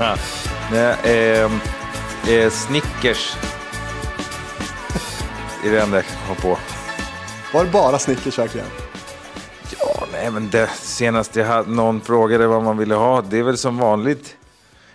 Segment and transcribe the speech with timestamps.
[0.00, 1.52] Nej, eh,
[2.34, 3.36] eh, Snickers.
[5.64, 6.58] Är det enda jag kan komma på.
[7.52, 8.66] Var det bara Snickers verkligen?
[9.78, 13.42] Ja, nej, men det senaste jag hade, någon frågade vad man ville ha, det är
[13.42, 14.36] väl som vanligt.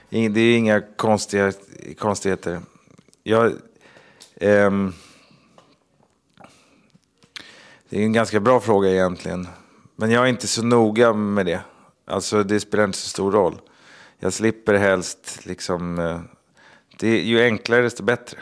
[0.10, 1.52] Det är inga konstiga,
[1.98, 2.60] konstigheter.
[3.24, 3.54] Jag,
[4.42, 4.94] ehm,
[7.90, 9.48] det är en ganska bra fråga egentligen.
[9.96, 11.62] Men jag är inte så noga med det.
[12.08, 13.60] Alltså det spelar inte så stor roll.
[14.20, 16.00] Jag slipper helst liksom...
[16.00, 16.20] eh,
[17.00, 18.38] Det är, ju enklare desto bättre.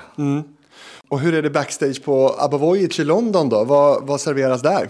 [1.09, 3.63] Och hur är det backstage på Abba Voyage i London då?
[3.63, 4.89] Vad, vad serveras där?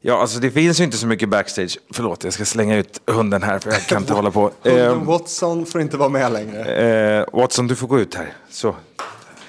[0.00, 1.78] Ja, alltså det finns ju inte så mycket backstage.
[1.92, 4.50] Förlåt, jag ska slänga ut hunden här för jag kan inte hålla på.
[4.62, 6.64] Hunden Ehm, Watson får inte vara med längre.
[6.64, 8.32] Eh, Watson, du får gå ut här.
[8.50, 8.76] Så,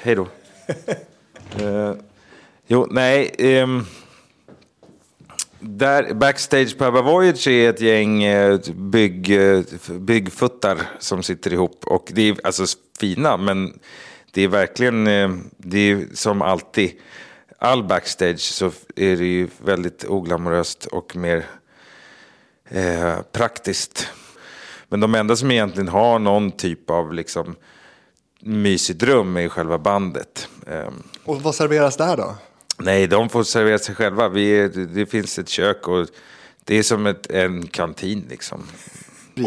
[0.02, 0.28] hej då.
[1.66, 1.94] eh,
[2.68, 3.36] jo, nej.
[3.40, 3.86] ehm,
[5.62, 11.84] där, backstage på Abba Voyage är ett gäng eh, bygg, eh, byggfuttar som sitter ihop.
[11.86, 12.66] Och det är alltså
[13.00, 13.80] fina, men
[14.32, 16.92] det är verkligen, eh, det är som alltid.
[17.60, 21.46] All backstage så är det ju väldigt oglamoröst och mer
[22.70, 24.08] eh, praktiskt.
[24.90, 27.56] Men de enda som egentligen har någon typ av liksom
[28.40, 30.48] mysigt rum är själva bandet.
[30.68, 31.04] Ehm.
[31.24, 32.36] Och vad serveras där då?
[32.84, 34.30] Nej, de får servera sig själva.
[34.30, 36.08] Vi det finns ett kök och
[36.66, 38.64] det är som ett, en kantin liksom.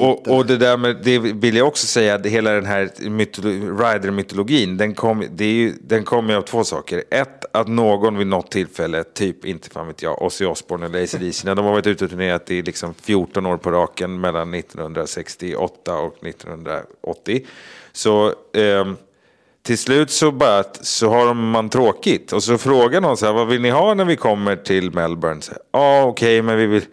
[0.01, 3.79] Och, och det där med, det vill jag också säga, att hela den här mytolo-
[3.79, 7.05] Rider-mytologin, den kom, det är ju, den kommer ju av två saker.
[7.11, 11.47] Ett, att någon vid något tillfälle, typ, inte fan vet jag, Ozzy Osbourne eller AC/DC,
[11.47, 15.97] när de har varit ute och turnerat i liksom 14 år på raken mellan 1968
[15.97, 17.47] och 1980.
[17.93, 18.97] Så ehm,
[19.65, 22.33] till slut så, bara, så har man tråkigt.
[22.33, 25.41] Och så frågar någon så här, vad vill ni ha när vi kommer till Melbourne?
[25.49, 26.85] Ja, ah, okej, men vi vill,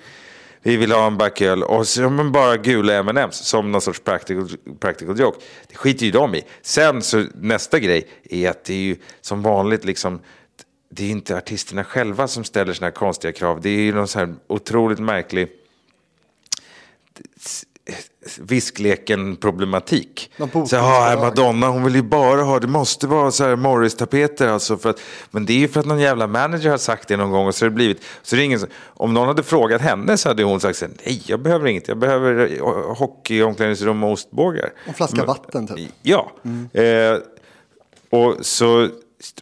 [0.61, 1.63] vi vill ha en backöl.
[1.63, 4.49] Och så men bara gula M&M's som någon sorts practical,
[4.79, 5.37] practical joke.
[5.67, 6.43] Det skiter ju de i.
[6.61, 10.19] Sen så nästa grej är att det är ju som vanligt liksom
[10.93, 13.61] det är ju inte artisterna själva som ställer sina här konstiga krav.
[13.61, 15.47] Det är ju någon så här otroligt märklig
[18.39, 20.31] viskleken-problematik.
[20.67, 24.77] Så ja, Madonna, hon vill ju bara ha, det måste vara så här Morris-tapeter alltså.
[24.77, 24.99] För att,
[25.31, 27.55] men det är ju för att någon jävla manager har sagt det någon gång och
[27.55, 30.43] så har det blivit, så det är ingen, om någon hade frågat henne så hade
[30.43, 34.69] hon sagt så här, nej jag behöver inget, jag behöver eh, hockey, omklädningsrum och ostbågar.
[34.87, 35.91] En flaska Men- vatten typ.
[36.01, 36.31] Ja.
[36.73, 37.17] Eh,
[38.09, 38.89] och så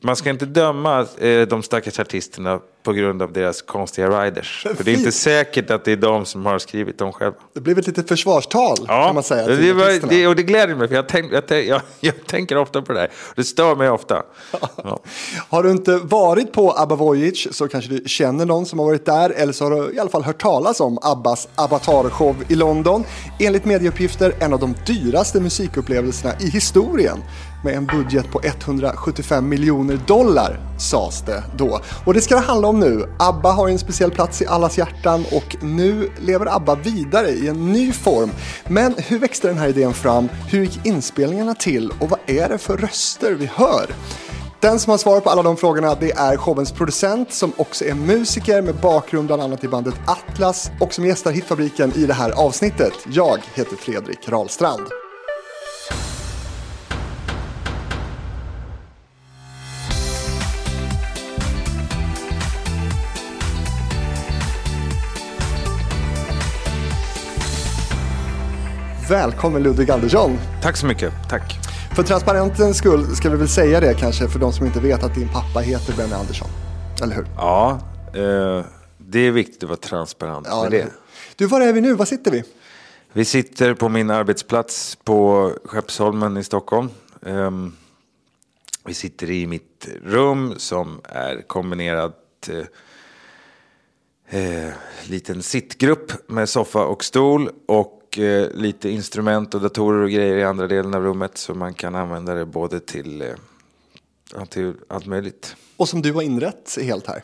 [0.01, 4.67] man ska inte döma eh, de stackars artisterna på grund av deras konstiga riders.
[4.75, 7.37] För det är inte säkert att det är de som har skrivit dem själva.
[7.53, 9.47] Det blev ett litet försvarstal kan man säga.
[9.47, 12.57] det, var, det, och det gläder mig för jag, tänk, jag, tänk, jag, jag tänker
[12.57, 13.09] ofta på det här.
[13.35, 14.23] Det stör mig ofta.
[14.83, 14.99] Ja.
[15.49, 19.05] Har du inte varit på Abba Voyage så kanske du känner någon som har varit
[19.05, 23.03] där eller så har du i alla fall hört talas om Abbas Avatar-show i London.
[23.39, 27.17] Enligt medieuppgifter en av de dyraste musikupplevelserna i historien
[27.63, 31.79] med en budget på 175 miljoner dollar sades det då.
[32.05, 33.15] Och det ska det handla om nu.
[33.19, 37.47] ABBA har ju en speciell plats i allas hjärtan och nu lever ABBA vidare i
[37.47, 38.31] en ny form.
[38.67, 40.29] Men hur växte den här idén fram?
[40.49, 43.85] Hur gick inspelningarna till och vad är det för röster vi hör?
[44.61, 47.93] Den som har svar på alla de frågorna det är showens producent som också är
[47.93, 52.31] musiker med bakgrund bland annat i bandet Atlas och som gästar Hitfabriken i det här
[52.31, 52.93] avsnittet.
[53.07, 55.08] Jag heter Fredrik Rahlstrand.
[69.09, 70.37] Välkommen Ludvig Andersson.
[70.61, 71.13] Tack så mycket.
[71.29, 71.59] Tack.
[71.95, 75.15] För transparentens skull ska vi väl säga det kanske för de som inte vet att
[75.15, 76.47] din pappa heter Benny Andersson.
[77.03, 77.25] Eller hur?
[77.35, 77.79] Ja,
[78.13, 78.65] eh,
[78.97, 80.87] det är viktigt att vara transparent med eller det.
[81.35, 81.93] Du, var är vi nu?
[81.93, 82.43] Var sitter vi?
[83.13, 86.89] Vi sitter på min arbetsplats på Skeppsholmen i Stockholm.
[87.25, 87.73] Ehm,
[88.85, 92.49] vi sitter i mitt rum som är kombinerat
[94.29, 94.73] eh, eh,
[95.03, 100.43] liten sittgrupp med soffa och stol och eh, lite instrument och datorer och grejer i
[100.43, 105.55] andra delen av rummet så man kan använda det både till, eh, till allt möjligt.
[105.77, 107.23] Och som du har inrett helt här.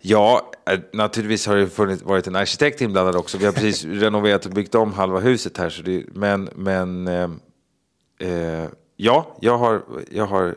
[0.00, 3.38] Ja, eh, naturligtvis har det funnits, varit en arkitekt inblandad också.
[3.38, 5.70] Vi har precis renoverat och byggt om halva huset här.
[5.70, 8.64] Så det, men men eh,
[8.96, 10.54] ja, jag har, jag har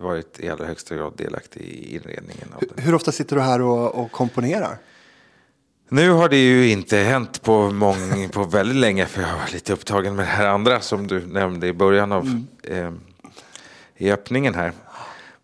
[0.00, 2.84] varit i allra högsta grad delaktig i inredningen den.
[2.84, 4.78] Hur ofta sitter du här och, och komponerar?
[5.88, 9.72] Nu har det ju inte hänt på, mång, på väldigt länge för jag var lite
[9.72, 12.90] upptagen med det här andra som du nämnde i början av eh,
[13.96, 14.72] i öppningen här.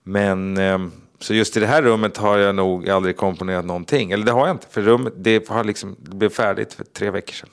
[0.03, 0.79] Men eh,
[1.19, 4.11] så just i det här rummet har jag nog aldrig komponerat någonting.
[4.13, 7.11] Eller det har jag inte, för rummet det, har liksom, det blev färdigt för tre
[7.11, 7.49] veckor sedan.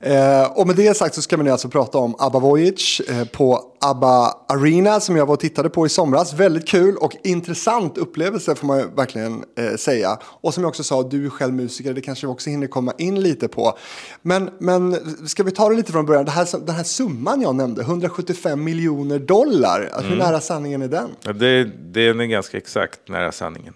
[0.00, 3.24] Eh, och med det sagt så ska vi nu alltså prata om ABBA Voyage eh,
[3.24, 6.32] på ABBA Arena som jag var och tittade på i somras.
[6.32, 10.18] Väldigt kul och intressant upplevelse får man ju verkligen eh, säga.
[10.22, 12.92] Och som jag också sa, du är själv musiker, det kanske vi också hinner komma
[12.98, 13.78] in lite på.
[14.22, 14.96] Men, men
[15.28, 16.24] ska vi ta det lite från början?
[16.24, 20.10] Det här, den här summan jag nämnde, 175 miljoner dollar, alltså, mm.
[20.10, 21.10] hur nära sanningen är den?
[21.22, 23.74] Ja, det, det är ganska exakt nära sanningen.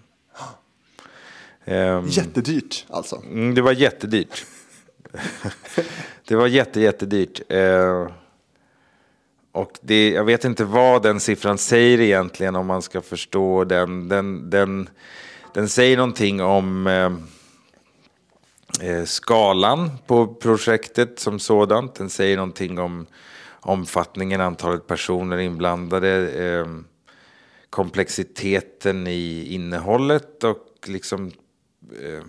[2.07, 3.21] Jättedyrt alltså.
[3.31, 4.45] Mm, det var jättedyrt.
[6.27, 7.41] det var jätte, jättedyrt.
[7.49, 8.07] Eh,
[9.51, 14.09] och det, jag vet inte vad den siffran säger egentligen om man ska förstå den.
[14.09, 14.89] Den, den,
[15.53, 17.11] den säger någonting om eh,
[18.89, 21.95] eh skalan på projektet som sådant.
[21.95, 23.05] Den säger någonting om
[23.59, 26.67] omfattningen, antalet personer inblandade, eh,
[27.69, 31.31] komplexiteten i innehållet och liksom
[31.91, 32.23] Eh,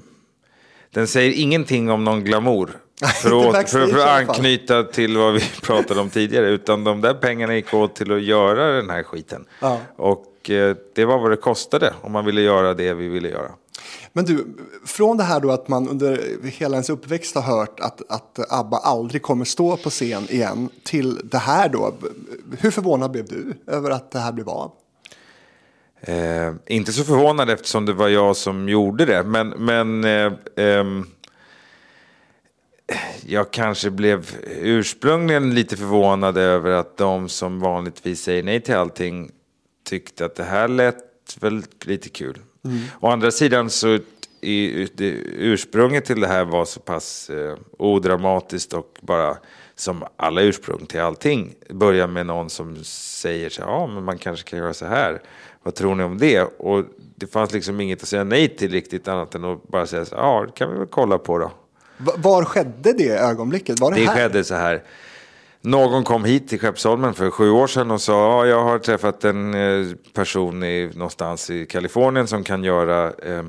[0.95, 2.77] den säger ingenting om någon glamour.
[3.23, 6.49] För att, för, för att anknyta till vad vi pratade om tidigare.
[6.49, 9.45] Utan de där pengarna gick åt till att göra den här skiten.
[9.61, 9.79] Ja.
[9.97, 13.51] Och eh, det var vad det kostade om man ville göra det vi ville göra.
[14.13, 14.47] Men du,
[14.87, 18.77] från det här då att man under hela ens uppväxt har hört att, att ABBA
[18.77, 21.95] aldrig kommer stå på scen igen till det här då.
[22.59, 24.73] Hur förvånad blev du över att det här blev av?
[26.01, 29.23] Eh, inte så förvånad eftersom det var jag som gjorde det.
[29.23, 30.85] Men, men eh, eh,
[33.27, 39.31] jag kanske blev ursprungligen lite förvånad över att de som vanligtvis säger nej till allting
[39.85, 40.97] tyckte att det här lät
[41.41, 42.39] väl lite kul.
[42.65, 42.79] Mm.
[43.01, 43.99] Å andra sidan så
[44.41, 44.89] i,
[45.37, 49.37] ursprunget till det här var så pass eh, odramatiskt och bara
[49.75, 54.51] som alla ursprung till allting börjar med någon som säger så ja men man kanske
[54.51, 55.23] kan göra så här.
[55.63, 56.43] Vad tror ni om det?
[56.43, 56.85] Och
[57.17, 60.15] det fanns liksom inget att säga nej till riktigt annat än att bara säga så
[60.15, 61.51] ja det kan vi väl kolla på då.
[62.17, 63.81] Var skedde det ögonblicket?
[63.81, 64.15] Var det, det här?
[64.15, 64.83] skedde så här.
[65.61, 69.25] Någon kom hit till Skeppsholmen för sju år sedan och sa ja, jag har träffat
[69.25, 73.45] en eh, person i, någonstans i Kalifornien som kan göra eh,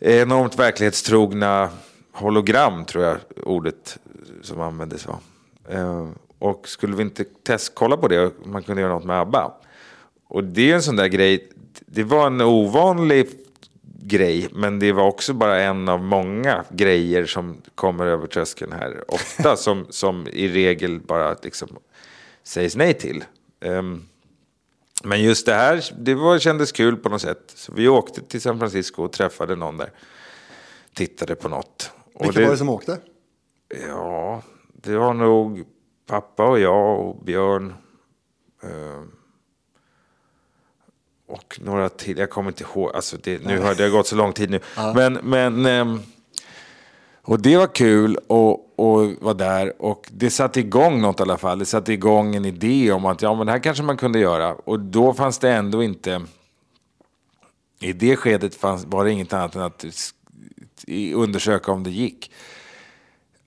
[0.00, 1.68] enormt verklighetstrogna
[2.12, 3.98] hologram, tror jag ordet
[4.42, 5.18] som användes var.
[5.68, 6.08] Eh,
[6.38, 9.52] och skulle vi inte testkolla på det, man kunde göra något med ABBA.
[10.28, 11.48] Och det är en sån där grej,
[11.86, 13.28] det var en ovanlig
[14.02, 19.04] grej, men det var också bara en av många grejer som kommer över tröskeln här.
[19.08, 21.68] Ofta som, som i regel bara liksom
[22.42, 23.24] sägs nej till.
[23.60, 24.06] Um,
[25.04, 27.52] men just det här, det var, kändes kul på något sätt.
[27.54, 29.90] Så vi åkte till San Francisco och träffade någon där.
[30.94, 31.90] Tittade på något.
[32.20, 32.98] Vilka var det som åkte?
[33.88, 34.42] Ja,
[34.72, 35.64] det var nog
[36.06, 37.74] pappa och jag och Björn.
[38.62, 39.15] Um,
[41.26, 42.18] och några till.
[42.18, 42.96] Jag kommer inte ihåg.
[42.96, 44.60] Alltså det, nu har det gått så lång tid nu.
[44.76, 44.92] Ja.
[44.94, 46.00] Men, men ehm,
[47.26, 49.82] och det var kul och, och var där.
[49.82, 51.58] Och det satte igång något i alla fall.
[51.58, 54.54] Det satte igång en idé om att ja, men det här kanske man kunde göra.
[54.54, 56.22] Och då fanns det ändå inte...
[57.80, 59.84] I det skedet fanns, var det inget annat än att
[61.14, 62.32] undersöka om det gick.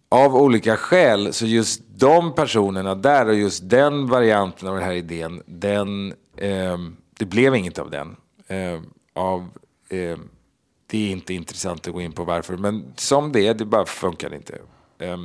[0.09, 4.93] Av olika skäl, så just de personerna där och just den varianten av den här
[4.93, 6.13] idén, den...
[6.37, 6.77] Eh,
[7.19, 8.15] det blev inget av den.
[8.47, 8.81] Eh,
[9.13, 9.49] av,
[9.89, 10.17] eh,
[10.87, 13.85] det är inte intressant att gå in på varför, men som det är, det bara
[13.85, 14.59] funkar inte.
[14.97, 15.17] Eh,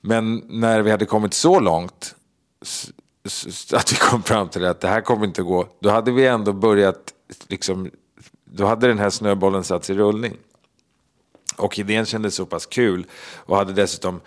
[0.00, 2.14] men när vi hade kommit så långt
[3.72, 6.26] att vi kom fram till att det här kommer inte att gå, då hade vi
[6.26, 7.14] ändå börjat,
[7.48, 7.90] liksom,
[8.44, 10.36] då hade den här snöbollen satts i rullning.
[11.56, 14.20] Och idén kändes så pass kul och hade dessutom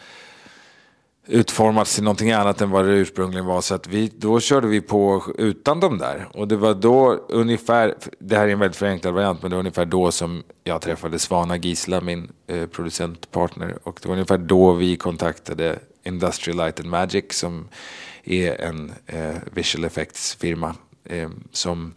[1.28, 3.62] utformats till någonting annat än vad det ursprungligen var.
[3.62, 6.28] Så att vi, då körde vi på utan dem där.
[6.34, 9.60] Och det var då ungefär, det här är en väldigt förenklad variant, men det var
[9.60, 13.78] ungefär då som jag träffade Svana Gisla, min eh, producentpartner.
[13.84, 17.68] Och det var ungefär då vi kontaktade Industrial Light and Magic som
[18.24, 21.94] är en eh, visual effects firma eh, som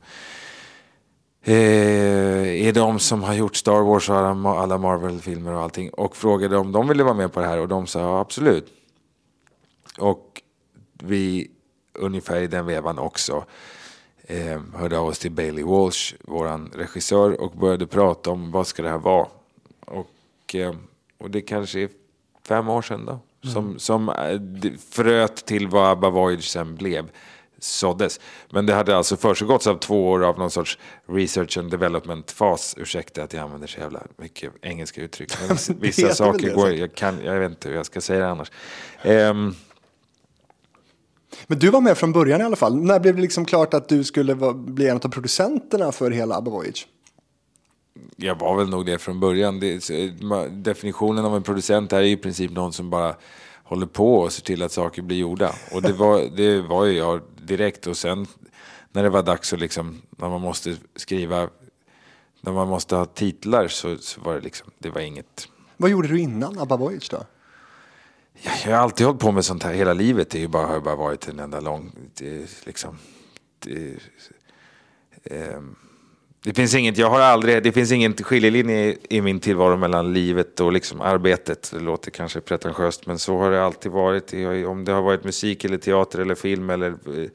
[1.44, 5.90] eh, är de som har gjort Star Wars och alla Marvel-filmer och allting.
[5.90, 8.77] Och frågade om de ville vara med på det här och de sa ja, absolut.
[9.98, 10.42] Och
[10.92, 11.50] vi,
[11.92, 13.44] ungefär i den vevan också,
[14.22, 18.82] eh, hörde av oss till Bailey Walsh, vår regissör, och började prata om vad ska
[18.82, 19.28] det här vara.
[19.80, 20.74] Och, eh,
[21.18, 21.88] och det kanske är
[22.48, 23.12] fem år sedan då.
[23.12, 23.54] Mm.
[23.54, 27.10] Som, som eh, fröt till vad Abba Voyage sen blev
[27.58, 28.20] såddes.
[28.50, 32.74] Men det hade alltså försiggått av två år av någon sorts research and development-fas.
[32.78, 35.32] Ursäkta att jag använder så jävla mycket engelska uttryck.
[35.48, 38.50] Men vissa saker går, jag, kan, jag vet inte hur jag ska säga det annars.
[39.04, 39.54] Um,
[41.46, 42.76] men du var med från början i alla fall.
[42.76, 46.50] När blev det liksom klart att du skulle bli en av producenterna för hela ABBA
[46.50, 46.86] Voyage?
[48.20, 49.60] jag var väl nog det från början.
[49.60, 49.90] Det,
[50.50, 53.14] definitionen av en producent är i princip någon som bara
[53.64, 55.52] håller på och ser till att saker blir gjorda.
[55.72, 57.86] Och det var, det var ju jag direkt.
[57.86, 58.26] Och sen
[58.92, 61.48] när det var dags att liksom, när man måste skriva,
[62.40, 65.48] när man måste ha titlar så, så var det liksom, det var inget.
[65.76, 67.24] Vad gjorde du innan ABBA Voyage då?
[68.42, 70.30] Jag har alltid hållit på med sånt här hela livet.
[70.30, 71.92] Det är ju bara, har ju bara varit en enda lång...
[72.14, 72.98] Det, liksom,
[73.58, 73.94] det,
[75.24, 75.60] eh,
[76.44, 80.12] det finns inget, jag har aldrig, det finns ingen skiljelinje i, i min tillvaro mellan
[80.12, 81.70] livet och liksom arbetet.
[81.74, 84.34] Det låter kanske pretentiöst men så har det alltid varit.
[84.66, 87.30] Om det har varit musik eller teater eller film eller eh,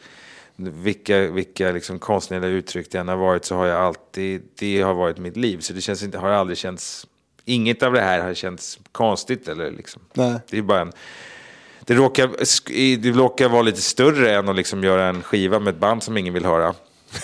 [0.55, 4.93] vilka, vilka liksom konstnärliga uttryck det än har varit så har jag alltid, det har
[4.93, 5.60] varit mitt liv.
[5.60, 7.07] Så det känns inte, har aldrig känts
[7.45, 9.47] inget av det här har känts konstigt.
[9.47, 10.01] Eller liksom.
[10.13, 10.39] Nej.
[10.50, 10.91] Det är bara en,
[11.85, 12.29] det råkar,
[12.97, 16.17] det råkar vara lite större än att liksom göra en skiva med ett band som
[16.17, 16.73] ingen vill höra.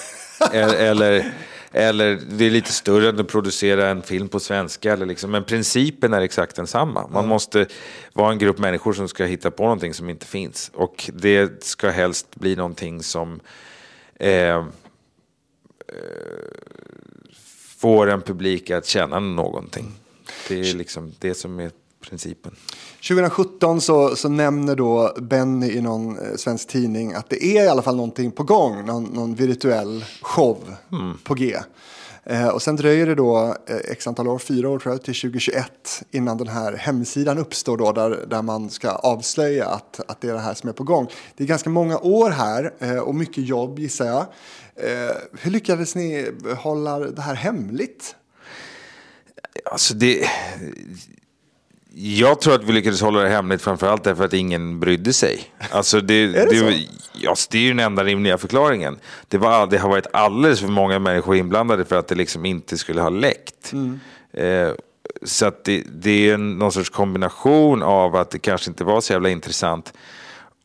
[0.53, 1.33] eller,
[1.71, 4.93] eller det är lite större än att producera en film på svenska.
[4.93, 5.31] Eller liksom.
[5.31, 7.01] Men principen är exakt densamma.
[7.01, 7.29] Man mm.
[7.29, 7.65] måste
[8.13, 10.71] vara en grupp människor som ska hitta på någonting som inte finns.
[10.73, 13.39] Och det ska helst bli någonting som
[14.15, 14.63] eh, eh,
[17.77, 19.93] får en publik att känna någonting.
[20.47, 21.71] Det är liksom det som är
[22.01, 22.55] principen.
[23.07, 27.67] 2017 så, så nämner då Benny i någon eh, svensk tidning att det är i
[27.67, 31.17] alla fall någonting på gång, någon, någon virtuell show mm.
[31.23, 31.57] på G.
[32.23, 35.21] Eh, och sen dröjer det då eh, x antal år, fyra år tror jag, till
[35.21, 40.29] 2021 innan den här hemsidan uppstår då där, där man ska avslöja att, att det
[40.29, 41.07] är det här som är på gång.
[41.37, 44.25] Det är ganska många år här eh, och mycket jobb gissar jag.
[44.75, 48.15] Eh, hur lyckades ni hålla det här hemligt?
[49.65, 50.29] Alltså det...
[51.93, 55.43] Jag tror att vi lyckades hålla det hemligt framförallt därför att ingen brydde sig.
[55.71, 56.71] Alltså det, är det, det, så?
[57.13, 58.99] Ja, det är ju den enda rimliga förklaringen.
[59.27, 62.77] Det, var, det har varit alldeles för många människor inblandade för att det liksom inte
[62.77, 63.73] skulle ha läckt.
[63.73, 63.99] Mm.
[64.33, 64.73] Eh,
[65.23, 69.13] så att det, det är någon sorts kombination av att det kanske inte var så
[69.13, 69.93] jävla intressant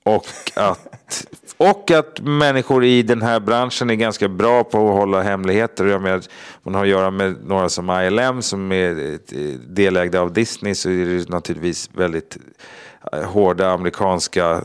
[0.04, 5.22] och att, och att människor i den här branschen är ganska bra på att hålla
[5.22, 5.84] hemligheter.
[5.84, 6.22] Jag menar,
[6.62, 9.18] man har att göra med några som ILM som är
[9.74, 12.36] delägda av Disney så är det naturligtvis väldigt
[13.12, 14.62] eh, hårda amerikanska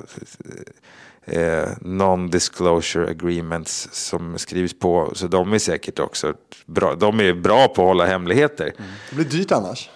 [1.25, 5.11] eh, non-disclosure agreements som skrivs på.
[5.15, 6.33] Så de är säkert också
[6.65, 6.95] bra.
[6.95, 8.73] De är bra på att hålla hemligheter.
[8.77, 8.91] Mm.
[9.09, 9.89] Det blir dyrt annars.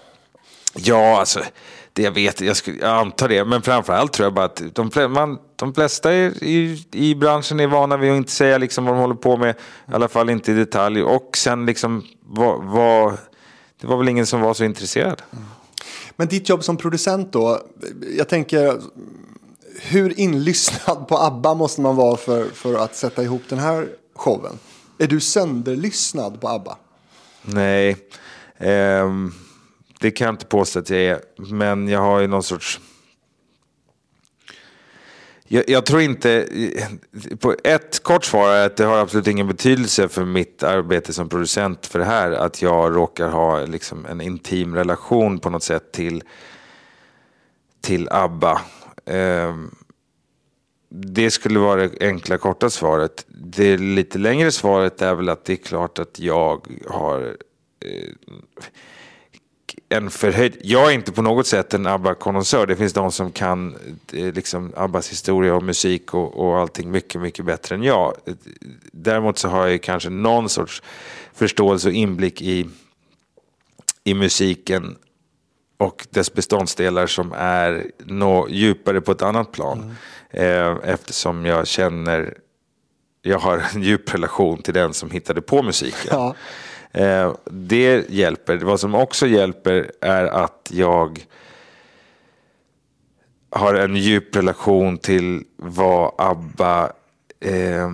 [0.75, 1.39] Ja, alltså
[1.93, 3.45] det jag vet, jag, skulle, jag antar det.
[3.45, 7.67] Men framförallt tror jag bara att de, man, de flesta i, i, i, branschen är
[7.67, 9.55] vana vid att inte säga liksom vad de håller på med.
[9.91, 11.03] I alla fall inte i detalj.
[11.03, 13.17] Och sen liksom, vad, vad,
[13.81, 15.21] det var väl ingen som var så intresserad.
[15.31, 15.45] Mm.
[16.15, 17.61] Men ditt jobb som producent då?
[18.17, 18.81] Jag tänker,
[19.81, 24.59] hur inlyssnad på ABBA måste man vara för, för att sätta ihop den här showen?
[24.97, 26.77] Är du sönderlyssnad på ABBA?
[27.41, 27.97] Nej.
[28.59, 29.33] Um
[30.03, 31.21] det kan jag inte påstå att jag är.
[31.37, 32.79] Men jag har ju någon sorts...
[35.47, 36.47] Jag, jag, tror inte...
[37.39, 41.29] På ett kort svar är att det har absolut ingen betydelse för mitt arbete som
[41.29, 42.31] producent för det här.
[42.31, 46.23] Att jag råkar ha liksom en intim relation på något sätt till,
[47.81, 48.61] till ABBA.
[49.05, 49.75] Um,
[50.89, 53.25] det skulle vara det enkla korta svaret.
[53.27, 57.37] Det lite längre svaret är väl att det är klart att jag har...
[57.85, 58.09] Eh,
[59.89, 60.57] en förhöjd...
[60.61, 62.67] Jag är inte på något sätt en ABBA-konnässör.
[62.67, 63.75] Det finns de som kan
[64.13, 68.13] eh, liksom, ABBAs historia och musik och, och allting mycket, mycket bättre än jag.
[68.91, 70.83] Däremot så har jag kanske någon sorts
[71.33, 72.69] förståelse och inblick i,
[74.03, 74.95] i musiken
[75.77, 79.95] och dess beståndsdelar som är nå djupare på ett annat plan.
[80.31, 80.75] Mm.
[80.81, 82.37] Eh, eftersom jag känner,
[83.21, 86.09] jag har en djup relation till den som hittade på musiken.
[86.11, 86.35] Ja.
[86.93, 88.57] Eh, det hjälper.
[88.57, 91.25] Vad som också hjälper är att jag
[93.49, 96.91] har en djup relation till vad ABBA
[97.39, 97.91] eh,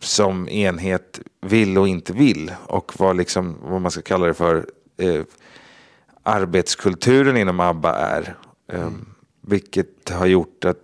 [0.00, 2.52] som enhet vill och inte vill.
[2.66, 4.66] Och vad, liksom, vad man ska kalla det för
[4.96, 5.22] eh,
[6.22, 8.36] arbetskulturen inom ABBA är.
[8.72, 9.06] Eh, mm.
[9.40, 10.78] Vilket har gjort att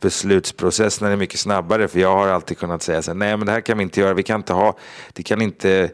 [0.00, 1.88] beslutsprocessen är mycket snabbare.
[1.88, 4.00] För jag har alltid kunnat säga så här, nej men det här kan vi inte
[4.00, 4.14] göra.
[4.14, 4.78] Vi kan inte ha,
[5.12, 5.90] det kan inte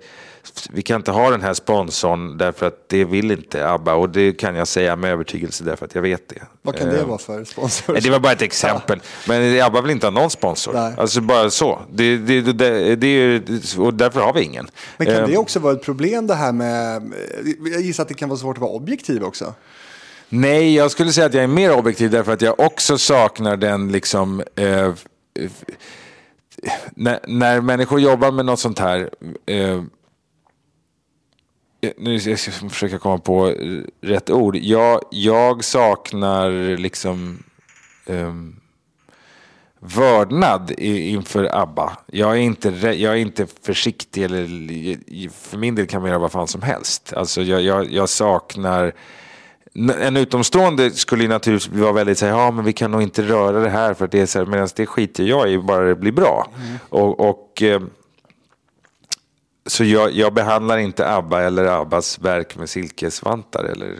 [0.70, 3.94] vi kan inte ha den här sponsorn därför att det vill inte ABBA.
[3.94, 6.42] Och det kan jag säga med övertygelse därför att jag vet det.
[6.62, 7.98] Vad kan det eh, vara för sponsor?
[8.00, 9.00] Det var bara ett exempel.
[9.02, 9.32] Ja.
[9.32, 10.72] Men ABBA vill inte ha någon sponsor.
[10.72, 10.94] Nej.
[10.98, 11.82] Alltså bara så.
[11.92, 14.68] Det, det, det, det, och därför har vi ingen.
[14.96, 17.12] Men kan det eh, också vara ett problem det här med...
[17.72, 19.54] Jag gissar att det kan vara svårt att vara objektiv också.
[20.28, 23.92] Nej, jag skulle säga att jag är mer objektiv därför att jag också saknar den
[23.92, 24.42] liksom...
[24.56, 24.92] Eh,
[26.90, 29.10] när, när människor jobbar med något sånt här
[29.46, 29.82] eh,
[31.96, 32.38] nu ska jag
[32.72, 33.54] försöka komma på
[34.00, 34.56] rätt ord.
[34.56, 37.42] Jag, jag saknar liksom
[38.06, 38.60] um,
[39.80, 41.96] vördnad inför ABBA.
[42.06, 46.32] Jag är, inte, jag är inte försiktig, eller för min del kan man göra vad
[46.32, 47.12] fan som helst.
[47.12, 48.92] Alltså jag, jag, jag saknar...
[50.00, 53.70] En utomstående skulle naturligtvis vara väldigt säga, ja men vi kan nog inte röra det
[53.70, 56.50] här för det är så här, medan det skiter jag i, bara det blir bra.
[56.56, 56.78] Mm.
[56.88, 57.80] Och, och eh,
[59.68, 63.64] så jag, jag, behandlar inte ABBA eller ABBAs verk med silkesvantar.
[63.64, 63.98] Eller,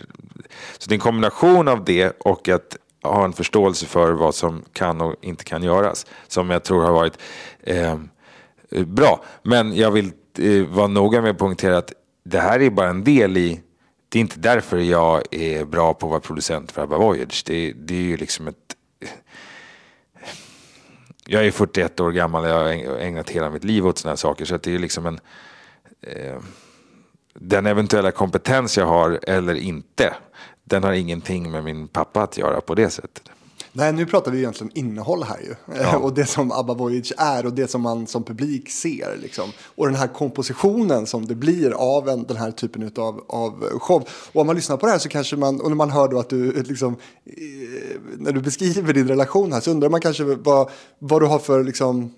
[0.79, 4.65] så det är en kombination av det och att ha en förståelse för vad som
[4.73, 6.07] kan och inte kan göras.
[6.29, 7.19] Som jag tror har varit
[7.61, 7.99] eh,
[8.71, 9.25] bra.
[9.43, 11.93] Men jag vill eh, vara noga med att poängtera att
[12.25, 13.61] det här är bara en del i
[14.09, 17.43] det är inte därför jag är bra på att vara producent för ABBA Voyage.
[17.47, 18.57] Det, det är ju liksom ett...
[21.27, 24.17] Jag är 41 år gammal och jag har ägnat hela mitt liv åt sådana här
[24.17, 24.45] saker.
[24.45, 25.21] Så det är liksom en...
[26.03, 26.37] Eh,
[27.35, 30.15] den eventuella kompetens jag har eller inte
[30.69, 33.23] den har ingenting med min pappa att göra på det sättet.
[33.73, 35.55] Nej, nu pratar vi egentligen innehåll här ju.
[35.83, 35.97] Ja.
[35.97, 39.17] och det som ABBA Voyage är och det som man som publik ser.
[39.23, 39.51] Liksom.
[39.75, 44.09] Och den här kompositionen som det blir av en, den här typen av, av show.
[44.33, 46.19] Och om man lyssnar på det här så kanske man, och när man hör då
[46.19, 50.71] att du liksom, eh, när du beskriver din relation här så undrar man kanske vad,
[50.99, 52.15] vad du har för, liksom,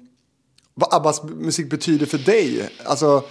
[0.74, 2.70] vad Abbas musik betyder för dig.
[2.84, 3.22] Alltså,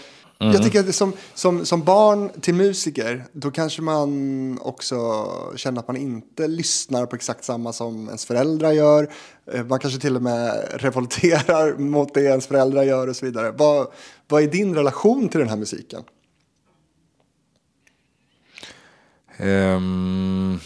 [0.41, 0.53] Mm.
[0.53, 4.98] Jag tycker att som, som, som barn till musiker, då kanske man också
[5.55, 9.10] känner att man inte lyssnar på exakt samma som ens föräldrar gör.
[9.53, 13.51] Eh, man kanske till och med revolterar mot det ens föräldrar gör och så vidare.
[13.51, 13.88] Vad,
[14.27, 16.03] vad är din relation till den här musiken?
[19.39, 20.60] Um,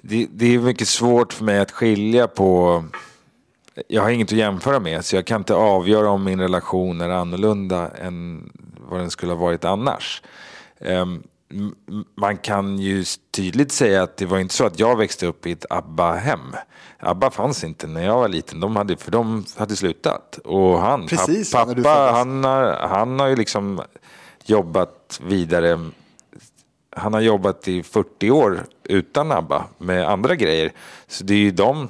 [0.00, 2.84] det, det är mycket svårt för mig att skilja på
[3.88, 7.08] jag har inget att jämföra med, så jag kan inte avgöra om min relation är
[7.08, 8.50] annorlunda än
[8.88, 10.22] vad den skulle ha varit annars.
[10.78, 11.22] Um,
[12.14, 15.52] man kan ju tydligt säga att det var inte så att jag växte upp i
[15.52, 16.56] ett ABBA-hem.
[16.98, 20.38] ABBA fanns inte när jag var liten, de hade, för de hade slutat.
[20.44, 23.82] Och han, Precis, pappa, han har, han har ju liksom
[24.44, 25.90] jobbat vidare.
[26.96, 30.72] Han har jobbat i 40 år utan ABBA med andra grejer.
[31.06, 31.88] Så det är ju de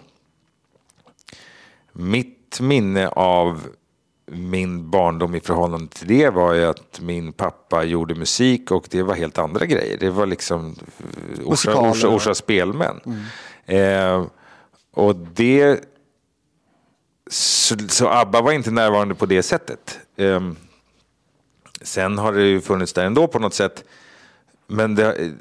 [2.01, 3.69] mitt minne av
[4.33, 9.03] min barndom i förhållande till det var ju att min pappa gjorde musik och det
[9.03, 9.99] var helt andra grejer.
[9.99, 13.01] Det var liksom eh, Orsa, Orsa, Orsa spelmän.
[13.07, 14.21] Mm.
[14.21, 14.27] Eh,
[14.95, 15.85] och det...
[17.31, 19.99] Så, så, ABBA var inte närvarande på det sättet.
[20.17, 20.41] Eh,
[21.83, 23.85] sen har det ju funnits där ändå på något sätt.
[24.67, 25.33] Men det,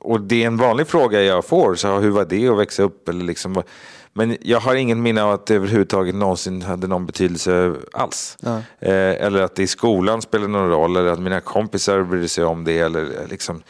[0.00, 3.08] och det är en vanlig fråga jag får, så hur var det att växa upp?
[3.08, 3.62] Eller liksom,
[4.12, 8.36] men jag har ingen minne av att det överhuvudtaget någonsin hade någon betydelse alls.
[8.80, 12.44] Eh, eller att det i skolan spelade någon roll, eller att mina kompisar brydde sig
[12.44, 12.78] om det.
[12.78, 13.62] Eller, eh, liksom,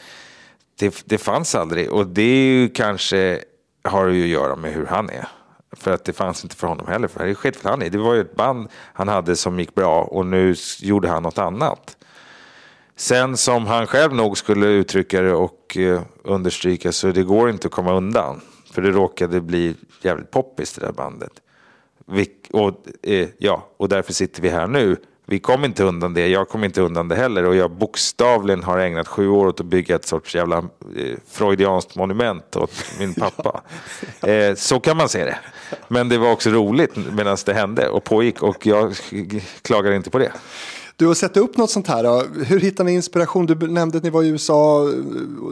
[0.78, 1.92] det, det fanns aldrig.
[1.92, 3.40] Och det är ju kanske
[3.85, 5.28] har ju att göra med hur han är.
[5.76, 7.09] För att det fanns inte för honom heller.
[7.09, 7.90] För det för han är.
[7.90, 11.38] Det var ju ett band han hade som gick bra och nu gjorde han något
[11.38, 11.96] annat.
[12.96, 17.66] Sen som han själv nog skulle uttrycka det och eh, understryka så det går inte
[17.66, 18.40] att komma undan.
[18.72, 21.32] För det råkade bli jävligt poppis det där bandet.
[22.06, 24.96] Vi, och, eh, ja, och därför sitter vi här nu.
[25.26, 27.44] Vi kom inte undan det, jag kom inte undan det heller.
[27.44, 30.58] Och jag bokstavligen har ägnat sju år åt att bygga ett sorts jävla
[30.96, 33.62] eh, freudianskt monument åt min pappa.
[34.28, 35.38] eh, så kan man se det.
[35.88, 38.94] Men det var också roligt medan det hände och pågick och jag
[39.62, 40.32] klagar inte på det.
[40.96, 42.02] Du har sett upp något sånt här.
[42.02, 42.24] Då.
[42.44, 43.46] Hur hittar ni inspiration?
[43.46, 44.90] Du nämnde att ni var i USA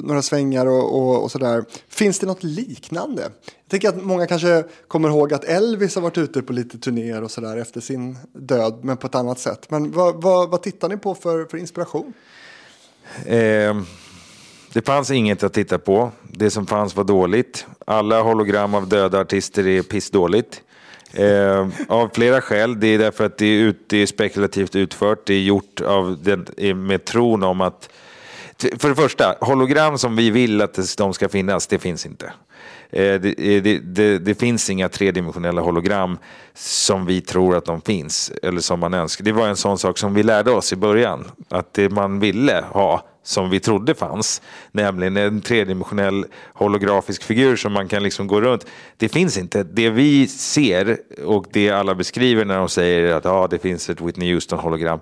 [0.03, 1.65] några svängar och, och, och sådär.
[1.89, 3.23] Finns det något liknande?
[3.23, 7.23] Jag tänker att många kanske kommer ihåg att Elvis har varit ute på lite turnéer
[7.23, 9.71] och sådär efter sin död, men på ett annat sätt.
[9.71, 12.13] Men vad, vad, vad tittar ni på för, för inspiration?
[13.27, 13.77] Eh,
[14.73, 16.13] det fanns inget att titta på.
[16.23, 17.67] Det som fanns var dåligt.
[17.87, 20.63] Alla hologram av döda artister är pissdåligt.
[21.13, 22.81] Eh, av flera skäl.
[22.81, 25.27] Det är därför att det är, ut, det är spekulativt utfört.
[25.27, 27.89] Det är gjort av den, med tron om att...
[28.79, 32.33] För det första, hologram som vi vill att de ska finnas, det finns inte.
[32.91, 36.19] Eh, det, eh, det, det, det, finns inga tredimensionella hologram
[36.55, 38.33] som vi tror att de finns.
[38.43, 39.25] Eller som man önskar.
[39.25, 41.25] Det var en sån sak som vi lärde oss i början.
[41.49, 46.25] Att det man ville ha som vi trodde fanns, nämligen en tredimensionell
[46.55, 48.67] holografisk figur som man kan liksom gå runt.
[48.97, 49.63] Det finns inte.
[49.63, 54.01] Det vi ser och det alla beskriver när de säger att ah, det finns ett
[54.01, 55.01] Whitney Houston-hologram,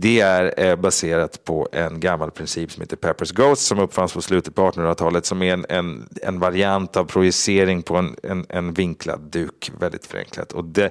[0.00, 4.22] det är eh, baserat på en gammal princip som heter Peppers Ghost som uppfanns på
[4.22, 8.72] slutet på 1800-talet som är en, en, en, variant av projicering på en, en, en
[8.72, 10.52] vinklad duk, väldigt förenklat.
[10.52, 10.90] Och det,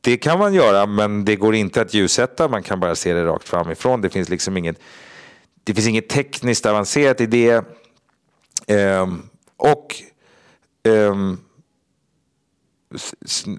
[0.00, 3.24] det kan man göra men det går inte att ljussätta, man kan bara se det
[3.24, 4.00] rakt framifrån.
[4.00, 4.78] Det finns liksom inget
[5.64, 7.64] det finns inget tekniskt avancerat i det.
[8.68, 9.94] Um, och
[10.88, 11.40] um,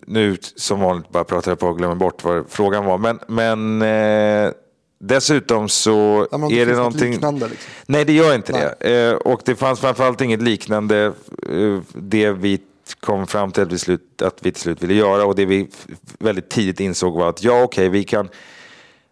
[0.05, 2.97] nu som vanligt bara pratar jag på och glömmer bort vad frågan var.
[2.97, 4.51] Men, men eh,
[4.99, 7.11] dessutom så ja, är det någonting...
[7.11, 7.71] Liknande, liksom.
[7.85, 8.73] Nej, det gör inte Nej.
[8.79, 9.09] det.
[9.09, 11.13] Eh, och det fanns framförallt inget liknande
[11.49, 12.59] eh, det vi
[12.99, 15.25] kom fram till att vi, slut, att vi till slut ville göra.
[15.25, 15.67] Och det vi
[16.19, 18.29] väldigt tidigt insåg var att ja, okej, okay, vi kan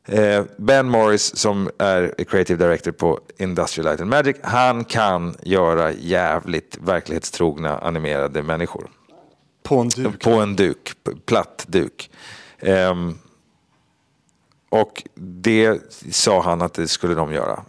[0.07, 5.91] Eh, ben Morris som är creative director på Industrial Light and Magic, han kan göra
[5.91, 8.89] jävligt verklighetstrogna animerade människor.
[9.63, 10.23] På en duk?
[10.23, 10.93] På en duk,
[11.25, 12.11] platt duk.
[12.61, 13.19] Um,
[14.69, 17.63] och det sa han att det skulle de göra.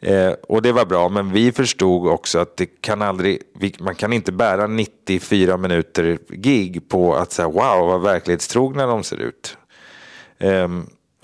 [0.00, 3.94] Eh, och det var bra, men vi förstod också att det kan aldrig, vi, man
[3.94, 9.56] kan inte bära 94 minuter gig på att säga wow vad verklighetstrogna de ser ut.
[10.38, 10.68] Eh,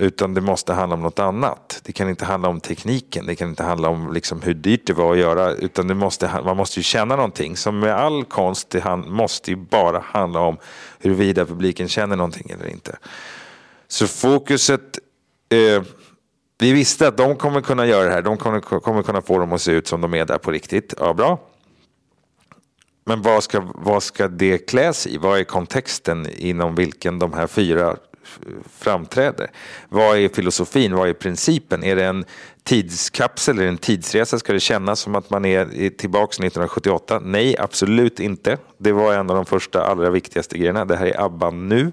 [0.01, 1.81] utan det måste handla om något annat.
[1.85, 4.93] Det kan inte handla om tekniken, det kan inte handla om liksom hur dyrt det
[4.93, 5.53] var att göra.
[5.53, 7.57] Utan det måste, man måste ju känna någonting.
[7.57, 10.57] Som med all konst, det måste ju bara handla om
[10.99, 12.99] huruvida publiken känner någonting eller inte.
[13.89, 14.99] Så fokuset...
[15.49, 15.83] Eh,
[16.61, 18.23] vi visste att de kommer kunna göra det här.
[18.23, 20.95] De kommer, kommer kunna få dem att se ut som de är där på riktigt.
[20.99, 21.39] Ja, bra.
[23.05, 25.19] Men vad ska, vad ska det kläs i?
[25.19, 27.97] Vad är kontexten inom vilken de här fyra
[28.79, 29.51] framträder.
[29.89, 30.95] Vad är filosofin?
[30.95, 31.85] Vad är principen?
[31.85, 32.25] Är det en
[32.63, 34.39] tidskapsel eller en tidsresa?
[34.39, 37.21] Ska det kännas som att man är tillbaka 1978?
[37.25, 38.59] Nej, absolut inte.
[38.79, 40.85] Det var en av de första allra viktigaste grejerna.
[40.85, 41.93] Det här är ABBA nu.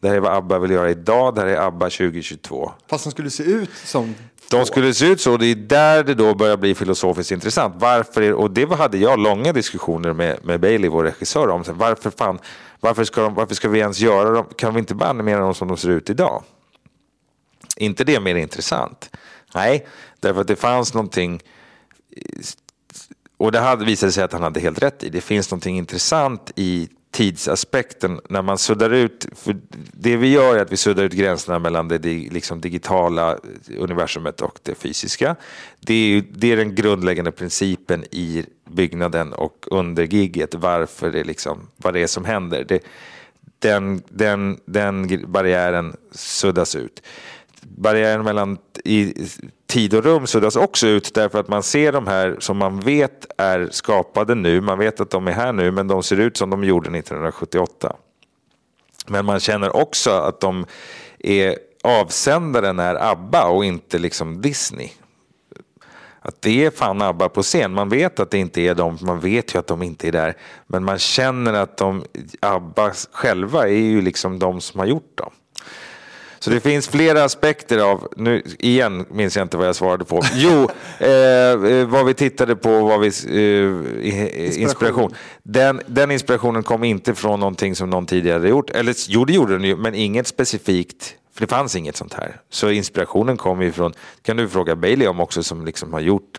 [0.00, 1.34] Det här är vad ABBA vill göra idag.
[1.34, 2.72] Det här är ABBA 2022.
[2.90, 4.14] Fast de skulle se ut som
[4.50, 5.36] de skulle se ut så.
[5.36, 7.74] Det är där det då börjar bli filosofiskt intressant.
[7.78, 11.64] Varför, och det hade jag långa diskussioner med, med Bailey, vår regissör, om.
[11.68, 12.38] Varför fan
[12.80, 14.46] varför ska, de, varför ska vi ens göra dem?
[14.56, 16.42] Kan vi inte bara animera dem som de ser ut idag?
[17.76, 19.16] inte det mer intressant?
[19.54, 19.86] Nej,
[20.20, 21.42] därför att det fanns någonting
[23.36, 25.08] och det hade visat sig att han hade helt rätt i.
[25.08, 26.88] Det finns någonting intressant i
[27.20, 29.56] tidsaspekten när man suddar ut, för
[29.92, 33.38] det vi gör är att vi suddar ut gränserna mellan det liksom digitala
[33.78, 35.36] universumet och det fysiska.
[35.80, 41.68] Det är, det är den grundläggande principen i byggnaden och under gigget, varför det liksom,
[41.76, 42.64] vad det är som händer.
[42.68, 42.84] Det,
[43.58, 47.02] den, den, den barriären suddas ut.
[47.62, 49.14] Barriären mellan i,
[49.70, 53.26] tid och rum suddas också ut därför att man ser de här som man vet
[53.38, 54.60] är skapade nu.
[54.60, 57.96] Man vet att de är här nu men de ser ut som de gjorde 1978.
[59.06, 60.66] Men man känner också att de
[61.18, 64.90] är avsändaren är ABBA och inte liksom Disney.
[66.20, 67.72] Att det är fan ABBA på scen.
[67.72, 70.36] Man vet att det inte är dem, man vet ju att de inte är där.
[70.66, 72.04] Men man känner att de,
[72.40, 75.30] ABBA själva är ju liksom de som har gjort dem.
[76.42, 80.22] Så det finns flera aspekter av, nu igen minns jag inte vad jag svarade på.
[80.34, 85.14] Jo, eh, eh vad vi tittade på var vi, eh, inspiration.
[85.42, 88.70] Den, den, inspirationen kom inte från någonting som någon tidigare hade gjort.
[88.70, 91.14] Eller jo, det gjorde den ju, men inget specifikt.
[91.34, 92.40] För det fanns inget sånt här.
[92.50, 96.38] Så inspirationen kom ju från, kan du fråga Bailey om också, som liksom har gjort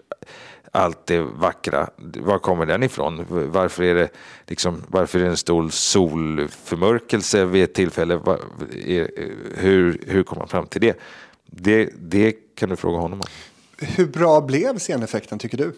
[0.72, 1.90] allt det vackra.
[1.98, 3.26] Var kommer den ifrån?
[3.30, 4.10] Varför är det,
[4.48, 8.20] liksom, varför är det en stor solförmörkelse vid ett tillfälle?
[9.56, 11.00] Hur, hur kom man fram till det?
[11.46, 11.90] det?
[12.00, 13.28] Det kan du fråga honom om.
[13.88, 15.74] Hur bra blev sceneffekten tycker du?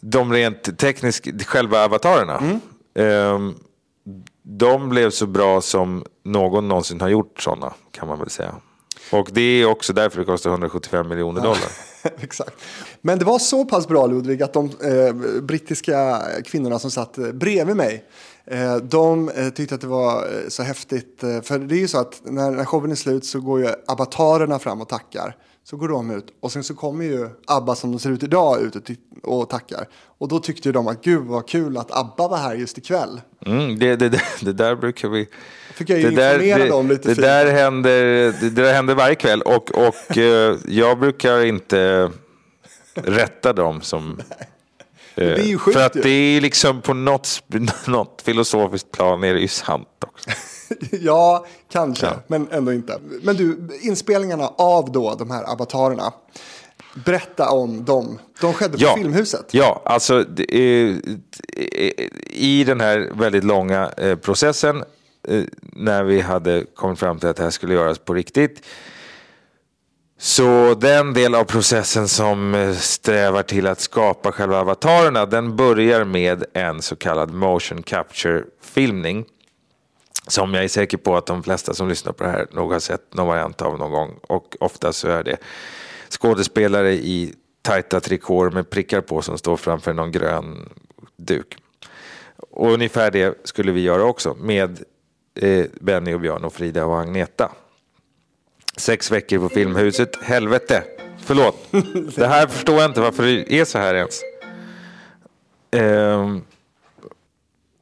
[0.00, 2.38] De rent tekniska, själva avatarerna.
[2.38, 3.34] Mm.
[3.34, 3.54] Um,
[4.42, 8.54] de blev så bra som någon någonsin har gjort sådana, kan man väl säga.
[9.12, 11.70] Och det är också därför det kostar 175 miljoner dollar.
[12.20, 12.56] Exakt.
[13.00, 17.32] Men det var så pass bra Ludvig att de eh, brittiska kvinnorna som satt eh,
[17.32, 18.04] bredvid mig
[18.44, 21.22] eh, de eh, tyckte att det var eh, så häftigt.
[21.22, 23.68] Eh, för det är ju så att när, när showen är slut så går ju
[23.86, 25.36] avatarerna fram och tackar.
[25.64, 28.62] Så går de ut och sen så kommer ju ABBA som de ser ut idag
[28.62, 28.76] ut
[29.22, 29.88] och tackar.
[30.18, 33.20] Och då tyckte de att gud vad kul att ABBA var här just ikväll.
[33.46, 35.28] Mm, det, det, det, det där brukar vi...
[35.74, 37.24] Fick jag ju det informera där, dem lite det, fint.
[37.24, 38.04] där händer,
[38.40, 42.10] det, där händer varje kväll och, och eh, jag brukar inte
[42.94, 44.20] rätta dem som...
[45.16, 47.42] Ju sjukt För att det är liksom på något,
[47.86, 50.30] något filosofiskt plan är det ju sant också.
[50.90, 52.12] ja, kanske, ja.
[52.26, 52.98] men ändå inte.
[53.22, 56.12] Men du, inspelningarna av då de här avatarerna.
[57.04, 58.18] Berätta om dem.
[58.40, 59.54] De skedde på ja, Filmhuset.
[59.54, 60.24] Ja, alltså
[62.26, 64.84] i den här väldigt långa eh, processen
[65.28, 68.62] eh, när vi hade kommit fram till att det här skulle göras på riktigt.
[70.18, 76.04] Så den del av processen som eh, strävar till att skapa själva avatarerna den börjar
[76.04, 79.24] med en så kallad motion capture filmning.
[80.26, 82.80] Som jag är säker på att de flesta som lyssnar på det här nog har
[82.80, 85.36] sett någon variant av någon gång och ofta så är det
[86.08, 90.68] skådespelare i tajta trikåer med prickar på som står framför någon grön
[91.16, 91.56] duk.
[92.50, 94.82] Och ungefär det skulle vi göra också med
[95.34, 97.50] eh, Benny och Björn och Frida och Agneta.
[98.76, 100.22] Sex veckor på Filmhuset.
[100.22, 100.84] Helvete!
[101.18, 101.56] Förlåt.
[102.16, 104.20] Det här förstår jag inte varför det är så här ens.
[105.70, 106.42] Ehm,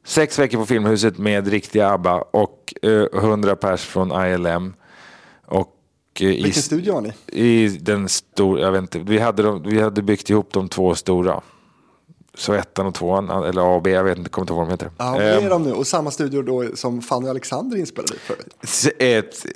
[0.09, 4.73] sex veckor på Filmhuset med riktiga ABBA och eh, 100 pers från ILM.
[5.45, 5.75] Och,
[6.19, 7.13] eh, i, Vilken studio var ni?
[7.27, 10.95] I den stora, jag vet inte, vi hade, de, vi hade byggt ihop de två
[10.95, 11.41] stora.
[12.33, 14.67] Så ettan och tvåan, eller A och B, jag vet inte, kommer inte ihåg vad
[14.67, 14.91] de heter.
[14.97, 15.71] Ja, det är de nu.
[15.71, 18.55] Och samma studio då som Fanny och Alexander inspelade i förut.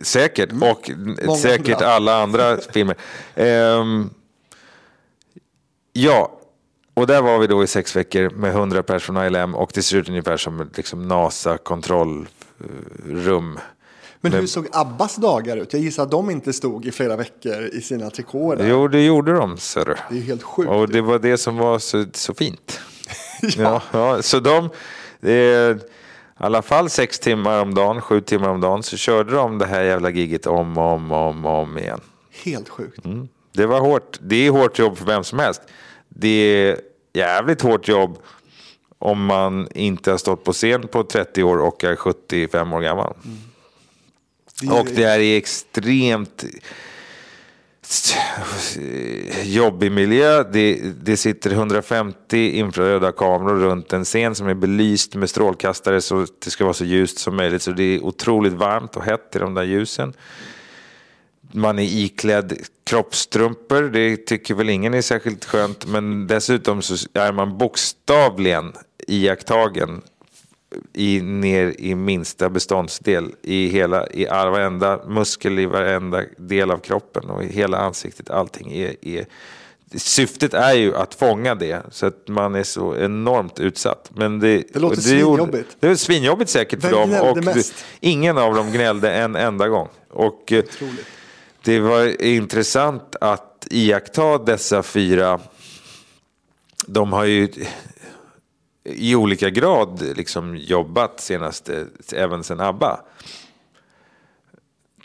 [0.04, 0.92] Säkert, och
[1.26, 1.88] Många säkert andra.
[1.88, 2.96] alla andra filmer.
[3.36, 4.10] Ehm,
[5.94, 6.40] ja,
[6.94, 9.82] och där var vi då i sex veckor med 100 personer från ILM och det
[9.82, 13.60] ser ut ungefär som liksom NASA-kontrollrum.
[14.22, 15.74] Men hur såg Abbas dagar ut?
[15.74, 18.68] Jag gissar att de inte stod i flera veckor i sina trikåer.
[18.70, 19.96] Jo, det gjorde de, ser du.
[20.10, 20.70] Det är helt sjukt.
[20.70, 22.80] Och det var det som var så, så fint.
[23.42, 23.50] ja.
[23.58, 24.70] Ja, ja, så de,
[25.30, 25.76] i
[26.38, 29.84] alla fall sex timmar om dagen, sju timmar om dagen, så körde de det här
[29.84, 32.02] jävla giget om och om, om, om igen.
[32.44, 33.06] Helt sjukt.
[33.06, 33.28] Mm.
[33.52, 34.18] Det var hårt.
[34.22, 35.62] Det är hårt jobb för vem som helst.
[36.16, 36.28] Det
[36.68, 36.80] är
[37.14, 38.18] jävligt hårt jobb
[39.00, 43.14] om man inte har stått på scen på 30 år och är 75 år gammal.
[44.62, 46.44] Det är- Och det är extremt
[49.44, 50.44] jobbig miljö.
[50.44, 56.26] Det, det sitter 150 infraröda kameror runt en scen som är belyst med strålkastare så
[56.44, 57.62] det ska vara så ljust som möjligt.
[57.62, 60.14] Så det är otroligt varmt och hett i de där ljusen.
[61.56, 65.86] Man är iklädd kroppstrumpor, det tycker väl ingen är särskilt skönt.
[65.88, 68.74] Men dessutom så är man bokstavligen
[69.08, 70.02] iakttagen
[70.94, 76.78] i, ner i minsta beståndsdel i hela, i all- varenda muskel i varenda del av
[76.78, 78.30] kroppen och i hela ansiktet.
[78.30, 79.26] Allting är, är
[79.96, 84.12] Syftet är ju att fånga det så att man är så enormt utsatt.
[84.16, 85.78] Men det, Det låter gjorde- svinjobbigt.
[85.80, 87.10] Det är svinjobbigt säkert för Vem dem.
[87.10, 87.86] gnällde Och mest?
[88.00, 89.88] det, ingen av dem gnällde en enda gång.
[90.10, 91.06] Och eh, Otroligt
[91.64, 95.40] det var intressant att iaktta dessa fyra.
[96.88, 97.50] De har ju
[98.84, 103.00] i olika grad liksom jobbat senaste, även sen ABBA.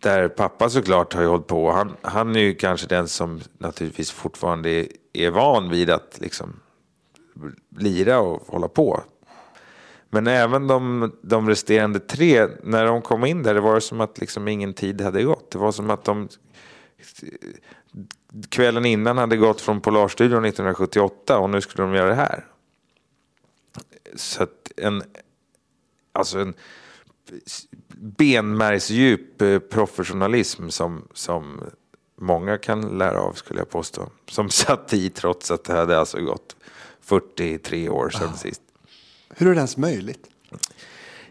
[0.01, 1.73] Där pappa såklart har ju hållit på.
[1.73, 6.61] Han, han är ju kanske den som naturligtvis fortfarande är, är van vid att liksom
[7.77, 9.03] lira och hålla på.
[10.11, 14.19] Men även de, de resterande tre, när de kom in där, det var som att
[14.19, 15.51] liksom ingen tid hade gått.
[15.51, 16.29] Det var som att de
[18.49, 22.47] kvällen innan hade gått från Polarstudion 1978 och nu skulle de göra det här.
[24.15, 25.03] Så att en,
[26.13, 26.55] alltså en
[27.97, 31.61] benmärgsdjup eh, professionalism som, som
[32.21, 34.11] många kan lära av skulle jag påstå.
[34.29, 36.57] Som satt i trots att det hade alltså gått
[37.01, 38.63] 43 år sedan sist.
[39.31, 40.27] Hur är det ens möjligt?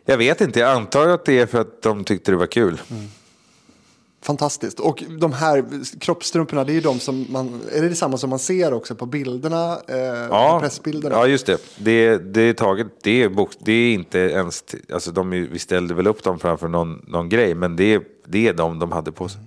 [0.05, 2.81] Jag vet inte, jag antar att det är för att de tyckte det var kul.
[4.27, 4.79] Fantastiskt.
[4.79, 5.65] Och de här
[5.99, 9.05] kroppstrumporna, det är ju de som man, är det detsamma som man ser också på
[9.05, 9.97] bilderna, eh,
[10.29, 11.15] Ja, pressbilderna?
[11.15, 11.57] ja just det.
[11.77, 14.63] Det, det är taget, det är, bok, det är inte ens,
[14.93, 18.47] alltså de, vi ställde väl upp dem framför någon, någon grej, men det är, det
[18.47, 19.41] är de de hade på sig.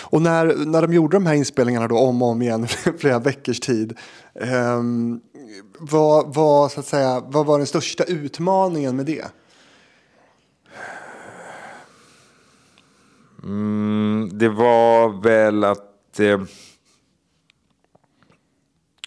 [0.00, 2.66] Och när, när de gjorde de här inspelningarna då om och om igen
[2.98, 3.96] flera veckors tid.
[4.40, 5.20] ehm,
[5.78, 9.24] vad, vad, så att säga, vad var den största utmaningen med det?
[13.42, 16.20] Mm, det var väl att...
[16.20, 16.40] Eh,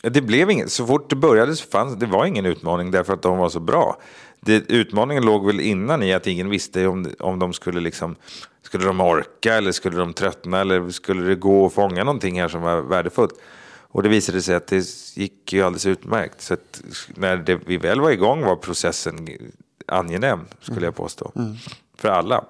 [0.01, 0.71] det blev inget.
[0.71, 3.59] Så fort det började så fanns det var ingen utmaning därför att de var så
[3.59, 3.97] bra.
[4.39, 8.15] Det, utmaningen låg väl innan i att ingen visste om, om de skulle liksom...
[8.61, 12.47] Skulle de orka eller skulle de tröttna eller skulle det gå att fånga någonting här
[12.47, 13.33] som var värdefullt?
[13.93, 16.41] Och det visade sig att det gick ju alldeles utmärkt.
[16.41, 16.55] Så
[17.15, 19.27] när det, vi väl var igång var processen
[19.87, 21.31] angenäm, skulle jag påstå.
[21.97, 22.45] För alla.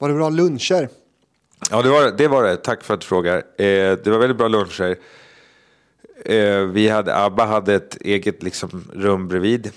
[0.00, 0.88] Var det bra luncher?
[1.70, 2.28] Ja, det var det.
[2.28, 2.56] Var det.
[2.56, 3.36] Tack för att du frågar.
[3.36, 3.42] Eh,
[4.04, 4.96] det var väldigt bra luncher.
[6.24, 9.70] Eh, vi hade, ABBA hade ett eget liksom, rum bredvid.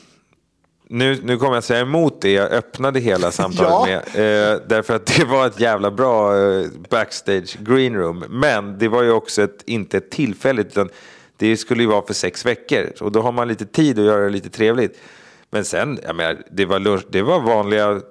[0.87, 3.85] Nu, nu kommer jag säga emot det jag öppnade hela samtalet Ja.
[4.15, 4.53] med.
[4.53, 8.23] Eh, därför att det var ett jävla bra eh, backstage green room.
[8.29, 10.89] Men det var ju också ett, inte ett tillfälligt, utan
[11.37, 12.91] det skulle ju vara för sex veckor.
[12.99, 14.99] Och då har man lite tid att göra det lite trevligt.
[15.53, 18.01] Men sen, jag menar, det var, lunch, det var vanliga,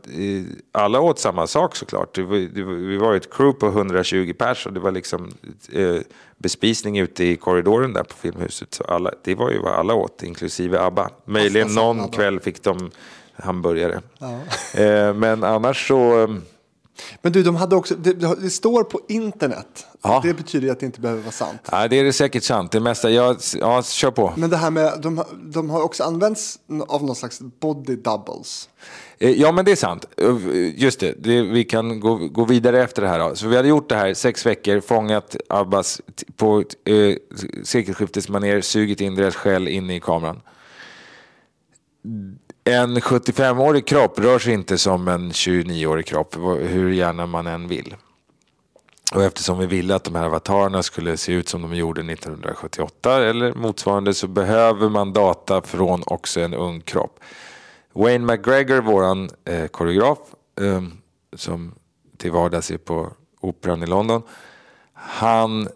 [0.72, 2.14] alla åt samma sak såklart.
[2.14, 5.30] Det var, det var, vi var ett crew på 120 pers och det var liksom
[5.72, 5.96] eh,
[6.36, 8.74] bespisning ute i korridoren där på Filmhuset.
[8.74, 11.10] Så alla, det var ju vad alla åt, inklusive ABBA.
[11.24, 12.16] Möjligen någon ABBA.
[12.16, 12.90] kväll fick de
[13.36, 14.00] hamburgare.
[14.74, 16.28] Eh, men annars så...
[17.22, 18.12] Men du, de hade också, det,
[18.42, 19.86] det står på internet.
[20.02, 20.20] Ja.
[20.24, 21.60] Det betyder att det inte behöver vara sant.
[21.70, 22.72] Ja, det är det säkert sant.
[22.72, 24.32] Det mesta, jag, ja, kör på.
[24.36, 28.68] Men det här med, de, de har också använts av någon slags body doubles.
[29.18, 30.04] Eh, Ja, men det är sant.
[30.16, 30.36] Eh,
[30.74, 33.18] Just det, det vi kan gå, gå vidare efter det här.
[33.18, 33.34] Då.
[33.34, 36.00] Så vi hade gjort det här sex veckor, fångat Abbas
[36.36, 37.16] på eh,
[37.64, 40.40] sekelskiftesmanér, sugit in deras själ in i kameran.
[42.64, 47.94] En 75-årig kropp rör sig inte som en 29-årig kropp, hur gärna man än vill.
[49.14, 53.24] Och eftersom vi ville att de här avatarerna skulle se ut som de gjorde 1978
[53.24, 57.20] eller motsvarande så behöver man data från också en ung kropp.
[57.92, 60.18] Wayne McGregor, våran eh, koreograf,
[60.60, 60.82] eh,
[61.36, 61.74] som
[62.16, 64.22] till vardags är på Operan i London,
[64.92, 65.68] han eh,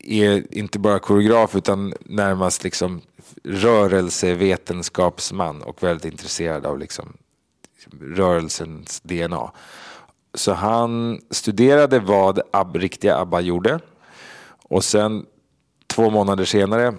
[0.00, 3.00] är inte bara koreograf utan närmast liksom
[3.44, 7.16] rörelsevetenskapsman och väldigt intresserad av liksom
[8.00, 9.52] rörelsens DNA.
[10.34, 13.80] Så han studerade vad Ab, riktiga ABBA gjorde
[14.62, 15.26] och sen
[15.86, 16.94] två månader senare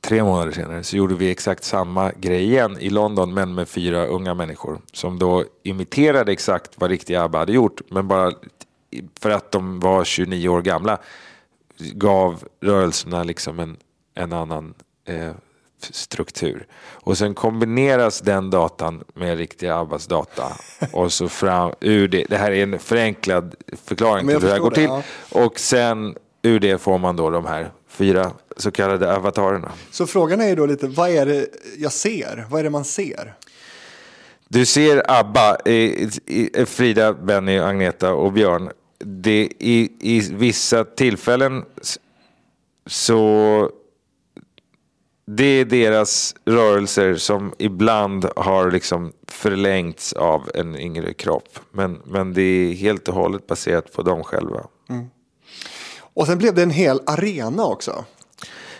[0.00, 4.06] Tre månader senare så gjorde vi exakt samma grej igen i London men med fyra
[4.06, 8.32] unga människor som då imiterade exakt vad riktiga ABBA hade gjort men bara
[9.20, 10.98] för att de var 29 år gamla
[11.78, 13.76] gav rörelserna liksom en,
[14.14, 15.30] en annan eh,
[15.90, 16.66] struktur.
[16.90, 20.52] Och sen kombineras den datan med riktiga Abbas data.
[20.92, 24.58] Och så fram, ur det, det här är en förenklad förklaring till hur det här
[24.58, 25.38] går förstår till.
[25.38, 29.72] Och sen ur det får man då de här fyra så kallade avatarerna.
[29.90, 31.46] Så frågan är ju då lite, vad är det
[31.78, 32.46] jag ser?
[32.50, 33.34] Vad är det man ser?
[34.48, 35.56] Du ser ABBA,
[36.66, 38.70] Frida, Benny, Agneta och Björn.
[38.98, 41.64] Det, i, I vissa tillfällen
[42.86, 43.70] så
[45.36, 51.58] det är deras rörelser som ibland har liksom förlängts av en yngre kropp.
[51.70, 54.60] Men, men det är helt och hållet baserat på dem själva.
[56.00, 58.04] Och sen blev det en hel arena också.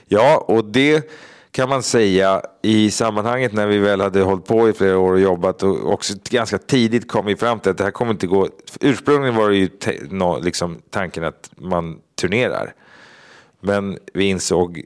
[0.08, 1.10] Ja, och det
[1.50, 5.20] kan man säga i sammanhanget när vi väl hade hållit på i flera år och
[5.20, 8.48] jobbat och också ganska tidigt kom vi fram till att det här kommer inte gå.
[8.80, 9.70] Ursprungligen var det ju
[10.10, 12.74] no, liksom tanken att man turnerar.
[13.60, 14.82] Men vi insåg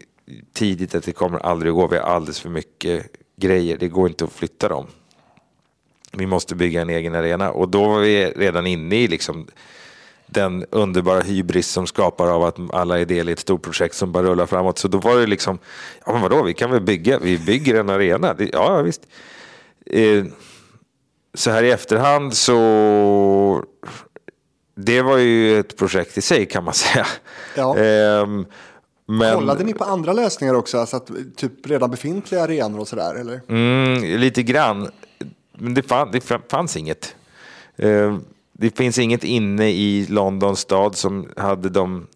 [0.53, 1.87] tidigt att det kommer aldrig att gå.
[1.87, 3.77] Vi har alldeles för mycket grejer.
[3.77, 4.87] Det går inte att flytta dem.
[6.13, 9.47] Vi måste bygga en egen arena och då var vi redan inne i liksom
[10.27, 14.13] den underbara hybris som skapar av att alla är del i ett stort projekt som
[14.13, 14.79] bara rullar framåt.
[14.79, 15.59] Så då var det liksom,
[16.07, 18.35] ja men vadå, vi kan väl bygga, vi bygger en arena.
[18.35, 19.03] Det, ja, ja, visst.
[19.87, 20.25] Eh,
[21.35, 23.65] så här i efterhand så,
[24.77, 27.07] det var ju ett projekt i sig kan man säga.
[27.57, 27.77] Ja.
[27.77, 28.47] Ehm,
[29.07, 30.79] men, Kollade ni på andra lösningar också?
[30.79, 33.15] Alltså att, typ redan befintliga arenor och sådär?
[33.15, 33.41] Eller?
[33.49, 34.91] Mm, lite grann.
[35.53, 37.17] Men det, fann, det fanns inget.
[37.77, 38.19] Eh,
[38.53, 42.07] det finns inget inne i Londons stad som hade de...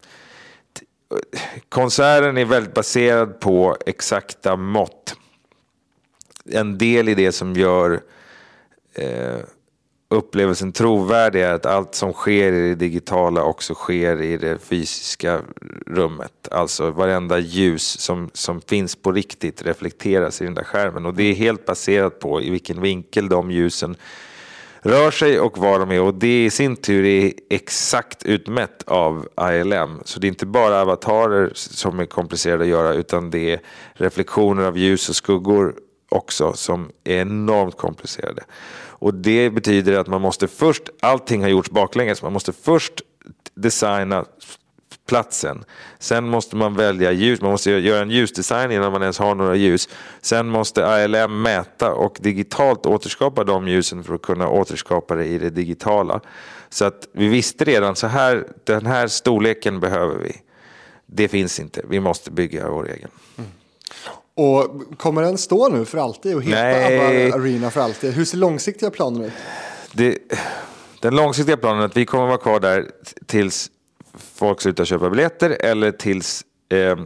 [1.69, 5.15] Konserten är väldigt baserad på exakta mått.
[6.45, 8.01] En del i det som gör
[8.93, 9.39] eh,
[10.11, 15.41] upplevelsen trovärdig är att allt som sker i det digitala också sker i det fysiska
[15.85, 16.47] rummet.
[16.51, 21.05] Alltså varenda ljus som, som finns på riktigt reflekteras i den där skärmen.
[21.05, 23.95] Och det är helt baserat på i vilken vinkel de ljusen
[24.81, 26.01] rör sig och var de är.
[26.01, 29.99] Och det i sin tur är exakt utmätt av ILM.
[30.05, 33.61] Så det är inte bara avatarer som är komplicerade att göra utan det är
[33.93, 35.75] reflektioner av ljus och skuggor
[36.09, 38.43] också som är enormt komplicerade.
[39.01, 42.93] Och det betyder att man måste först, allting har gjorts baklänges, man måste först
[43.53, 44.25] designa
[45.07, 45.63] platsen.
[45.99, 49.55] Sen måste man välja ljus, man måste göra en ljusdesign innan man ens har några
[49.55, 49.89] ljus.
[50.21, 55.37] Sen måste ILM mäta och digitalt återskapa de ljusen för att kunna återskapa det i
[55.37, 56.21] det digitala.
[56.69, 60.41] Så att vi visste redan så här, den här storleken behöver vi.
[61.05, 63.09] Det finns inte, vi måste bygga vår egen.
[63.37, 63.51] Mm.
[64.41, 66.85] Och kommer den stå nu för alltid och heta.
[66.85, 68.13] ABBA Arena för alltid?
[68.13, 69.33] Hur ser långsiktiga planer ut?
[69.91, 70.17] det,
[70.99, 72.91] den långsiktiga planen är att vi kommer vara kvar där
[73.25, 73.71] tills
[74.17, 76.99] folk slutar köpa biljetter eller tills eh,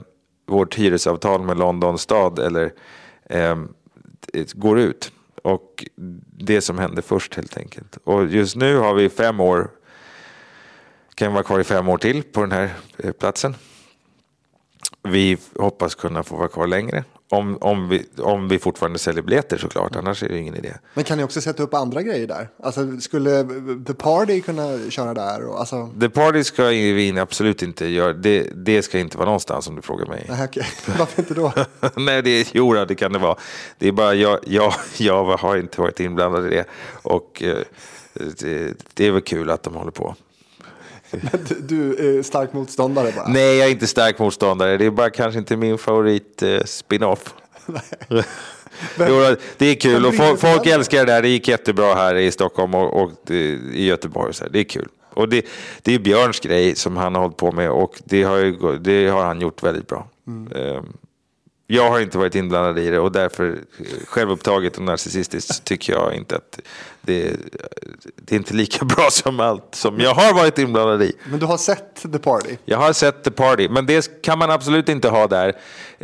[0.47, 2.73] vårt hyresavtal med Londons stad eller,
[3.29, 3.55] eh,
[4.53, 5.11] går ut.
[5.43, 5.85] Och
[6.37, 7.97] det som händer först helt enkelt.
[8.03, 9.69] Och just nu har vi fem år,
[11.15, 13.55] kan vara kvar i fem år till på den här eh, platsen.
[15.03, 17.03] Vi hoppas kunna få vara kvar längre.
[17.29, 20.73] Om, om, vi, om vi fortfarande säljer biljetter såklart, annars är det ingen idé.
[20.93, 22.49] Men kan ni också sätta upp andra grejer där?
[22.63, 23.43] Alltså skulle
[23.87, 25.45] The Party kunna köra där?
[25.45, 28.13] Och, alltså, The Party ska vi in absolut inte göra.
[28.13, 30.25] Det, det ska inte vara någonstans om du frågar mig.
[30.29, 30.67] nej, okej.
[30.99, 31.53] Varför inte då?
[31.95, 33.35] Nej, det jo, det kan det vara.
[33.77, 36.65] Det är bara jag, jag, jag har inte varit inblandad i det.
[37.01, 37.57] Och eh,
[38.13, 40.15] det, det är väl kul att de håller på.
[41.59, 43.27] Du är stark motståndare bara?
[43.27, 44.77] Nej, jag är inte stark motståndare.
[44.77, 47.33] Det är bara kanske inte min favorit eh, spin-off.
[48.99, 51.21] jo, det är kul och folk, folk älskar det där.
[51.21, 54.33] Det gick jättebra här i Stockholm och, och i Göteborg.
[54.33, 54.87] Så det är kul.
[55.13, 55.45] Och det,
[55.81, 59.07] det är Björns grej som han har hållit på med och det har, ju, det
[59.07, 60.07] har han gjort väldigt bra.
[60.27, 60.75] Mm.
[60.75, 60.93] Um,
[61.67, 63.59] jag har inte varit inblandad i det och därför
[64.07, 66.59] självupptaget och narcissistiskt tycker jag inte att
[67.05, 67.35] det,
[68.15, 71.13] det är inte lika bra som allt som jag har varit inblandad i.
[71.29, 72.57] Men du har sett The Party?
[72.65, 75.53] Jag har sett The Party, men det kan man absolut inte ha där.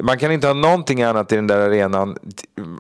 [0.02, 2.18] Man kan inte ha någonting annat i den där arenan.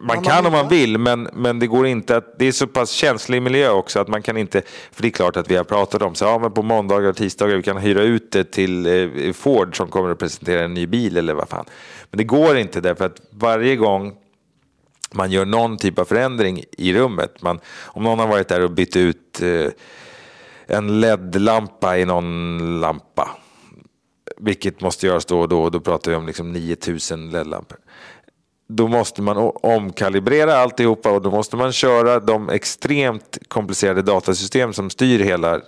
[0.01, 2.39] Man kan om man vill, men, men det går inte att...
[2.39, 4.61] Det är så pass känslig miljö också att man kan inte...
[4.91, 7.15] För det är klart att vi har pratat om så ja, men på måndagar och
[7.15, 10.87] tisdagar vi kan hyra ut det till eh, Ford som kommer att presentera en ny
[10.87, 11.65] bil eller vad fan.
[12.09, 14.13] Men det går inte därför att varje gång
[15.13, 17.41] man gör någon typ av förändring i rummet.
[17.41, 19.67] Man, om någon har varit där och bytt ut eh,
[20.65, 23.29] en LED-lampa i någon lampa,
[24.37, 27.77] vilket måste göras då och då, och då pratar vi om liksom 9000 LED-lampor
[28.75, 34.89] då måste man omkalibrera alltihopa och då måste man köra de extremt komplicerade datasystem som
[34.89, 35.61] styr hela eh,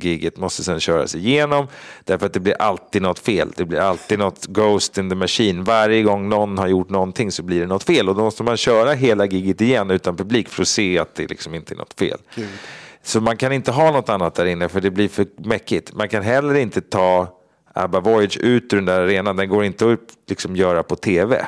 [0.00, 1.66] giget måste sedan köras igenom
[2.04, 3.52] därför att det blir alltid något fel.
[3.56, 5.64] Det blir alltid något ghost in the machine.
[5.64, 8.56] Varje gång någon har gjort någonting så blir det något fel och då måste man
[8.56, 11.98] köra hela giget igen utan publik för att se att det liksom inte är något
[11.98, 12.18] fel.
[12.34, 12.48] Gud.
[13.02, 15.94] Så man kan inte ha något annat där inne för det blir för mäckigt.
[15.94, 17.40] Man kan heller inte ta
[17.72, 19.36] Abba Voyage ut ur den där arenan.
[19.36, 21.46] Den går inte att liksom göra på tv.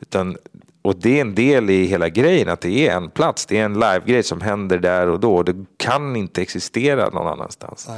[0.00, 0.36] Utan,
[0.82, 3.64] och det är en del i hela grejen, att det är en plats, det är
[3.64, 5.42] en live-grej som händer där och då.
[5.42, 7.88] Det kan inte existera någon annanstans.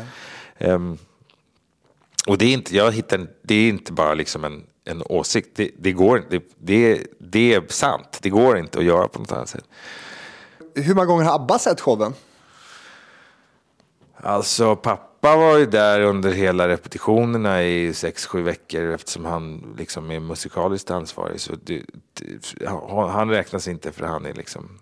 [0.59, 0.99] Um,
[2.27, 5.71] och det är inte, jag hittar, det är inte bara liksom en, en åsikt, det,
[5.79, 8.19] det går det, det, det är sant.
[8.23, 9.65] Det går inte att göra på något annat sätt.
[10.75, 12.15] Hur många gånger har Abba sett showen?
[14.17, 19.75] Alltså pappa pappa var ju där under hela repetitionerna i sex, sju veckor eftersom han
[19.79, 21.41] liksom är musikaliskt ansvarig.
[21.41, 22.67] Så det, det,
[23.11, 24.79] han räknas inte för han är liksom...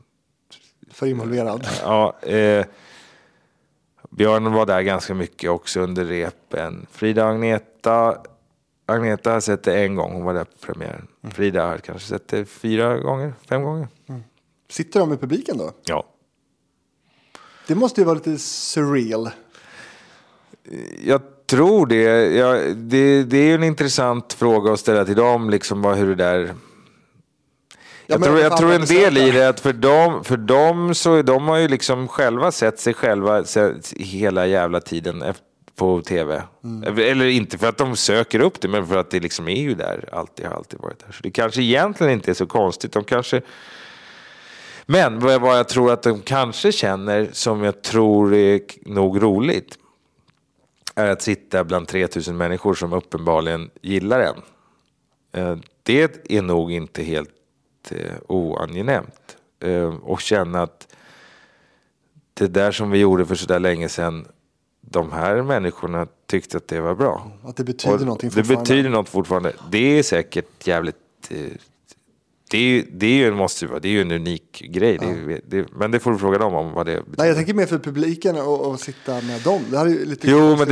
[0.90, 1.68] För involverad?
[1.82, 2.18] Ja.
[2.22, 2.66] Eh,
[4.10, 6.86] Björn var där ganska mycket också under repen.
[6.90, 8.16] Frida och Agneta,
[8.86, 11.06] Agneta har sett det en gång, hon var där på premiären.
[11.22, 11.34] Mm.
[11.34, 13.88] Frida har kanske sett det fyra gånger, fem gånger.
[14.08, 14.22] Mm.
[14.68, 15.72] Sitter de i publiken då?
[15.84, 16.04] Ja.
[17.66, 19.30] Det måste ju vara lite surreal.
[21.04, 22.34] Jag tror det.
[22.34, 23.22] Ja, det.
[23.22, 26.54] Det är en intressant fråga att ställa till dem, liksom, vad, hur det där...
[28.06, 31.48] Jag, tror, jag tror en del i det att för dem, för dem så de
[31.48, 33.44] har ju liksom själva sett sig själva
[33.96, 35.24] hela jävla tiden
[35.76, 36.42] på tv.
[36.64, 36.98] Mm.
[36.98, 39.74] Eller inte för att de söker upp det, men för att det liksom är ju
[39.74, 40.08] där.
[40.12, 41.12] Alltid har alltid varit där.
[41.12, 42.92] Så det kanske egentligen inte är så konstigt.
[42.92, 43.40] De kanske...
[44.86, 49.78] Men vad jag tror att de kanske känner, som jag tror är nog roligt,
[50.98, 54.42] är att sitta bland 3000 människor som uppenbarligen gillar en.
[55.32, 57.30] Eh, det är nog inte helt
[57.90, 59.36] eh, oangenämt.
[59.60, 60.94] Eh, och känna att
[62.34, 64.26] det där som vi gjorde för så där länge sedan,
[64.80, 67.32] de här människorna tyckte att det var bra.
[67.44, 68.54] Att det betyder och någonting fortfarande.
[68.54, 69.52] Det betyder något fortfarande.
[69.70, 70.96] Det är säkert jävligt
[72.50, 74.98] det är ju, det är ju, måste vara, det är ju en unik grej.
[75.00, 75.06] Ja.
[75.06, 77.16] Det, det, men det får du fråga dem om vad det betyder.
[77.18, 79.62] Nej, jag tänker mer för publiken och, och sitta med dem.
[79.70, 80.68] Det här är lite jo, men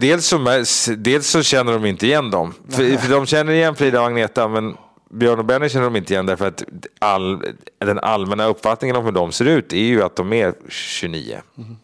[0.00, 2.54] dels, så, dels så känner de inte igen dem.
[2.68, 4.76] För, för, de känner igen Frida och Agneta, men
[5.10, 6.64] Björn och Benny känner de inte igen därför att
[6.98, 7.42] all,
[7.78, 11.40] den allmänna uppfattningen om hur de ser ut är ju att de är 29.
[11.58, 11.76] Mm.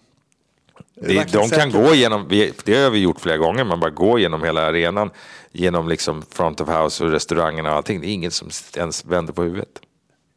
[1.06, 2.26] Det, de kan gå igenom,
[2.64, 5.10] det har vi gjort flera gånger, man bara går genom hela arenan,
[5.52, 8.00] genom liksom front of house och restaurangerna och allting.
[8.00, 9.68] Det är ingen som ens vänder på huvudet.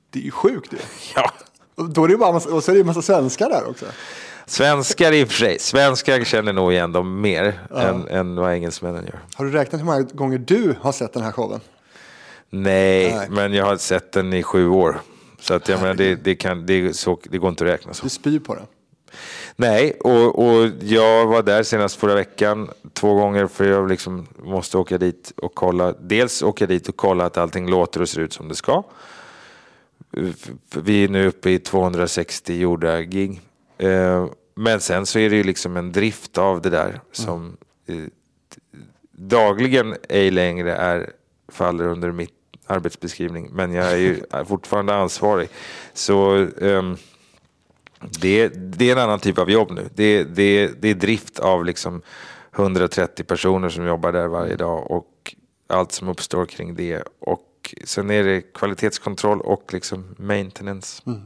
[0.09, 0.78] Det är ju sjukt det.
[1.16, 1.32] Ja.
[1.76, 3.86] Och, då är det bara massa, och så är det en massa svenskar där också.
[4.45, 5.59] Svenskar i och för sig.
[5.59, 7.82] Svenskar känner nog igen dem mer ja.
[7.82, 9.20] än, än vad engelsmännen gör.
[9.36, 11.59] Har du räknat hur många gånger du har sett den här showen?
[12.49, 13.28] Nej, Nej.
[13.30, 15.01] men jag har sett den i sju år.
[15.39, 18.03] Så att jag menar, det, det, kan, det, så, det går inte att räkna så.
[18.03, 18.66] Du spyr på den?
[19.56, 24.78] Nej, och, och jag var där senast förra veckan två gånger för jag liksom måste
[24.78, 25.93] åka dit och kolla.
[25.99, 28.84] Dels åka dit och kolla att allting låter och ser ut som det ska.
[30.76, 33.41] Vi är nu uppe i 260 gjorda gig.
[33.78, 38.10] Eh, men sen så är det ju liksom en drift av det där som mm.
[39.12, 41.12] dagligen ej längre är,
[41.47, 42.34] faller under mitt
[42.66, 43.49] arbetsbeskrivning.
[43.51, 45.49] Men jag är ju fortfarande ansvarig.
[45.93, 46.97] Så um,
[48.22, 49.89] det, det är en annan typ av jobb nu.
[49.95, 52.01] Det, det, det är drift av liksom
[52.56, 55.36] 130 personer som jobbar där varje dag och
[55.70, 57.03] allt som uppstår kring det.
[57.20, 61.03] Och sen är det kvalitetskontroll och liksom maintenance.
[61.06, 61.22] Mm.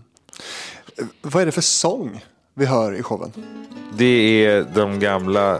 [1.21, 2.21] Vad är det för sång?
[2.59, 3.31] vi hör i showen?
[3.93, 5.55] Det är de gamla,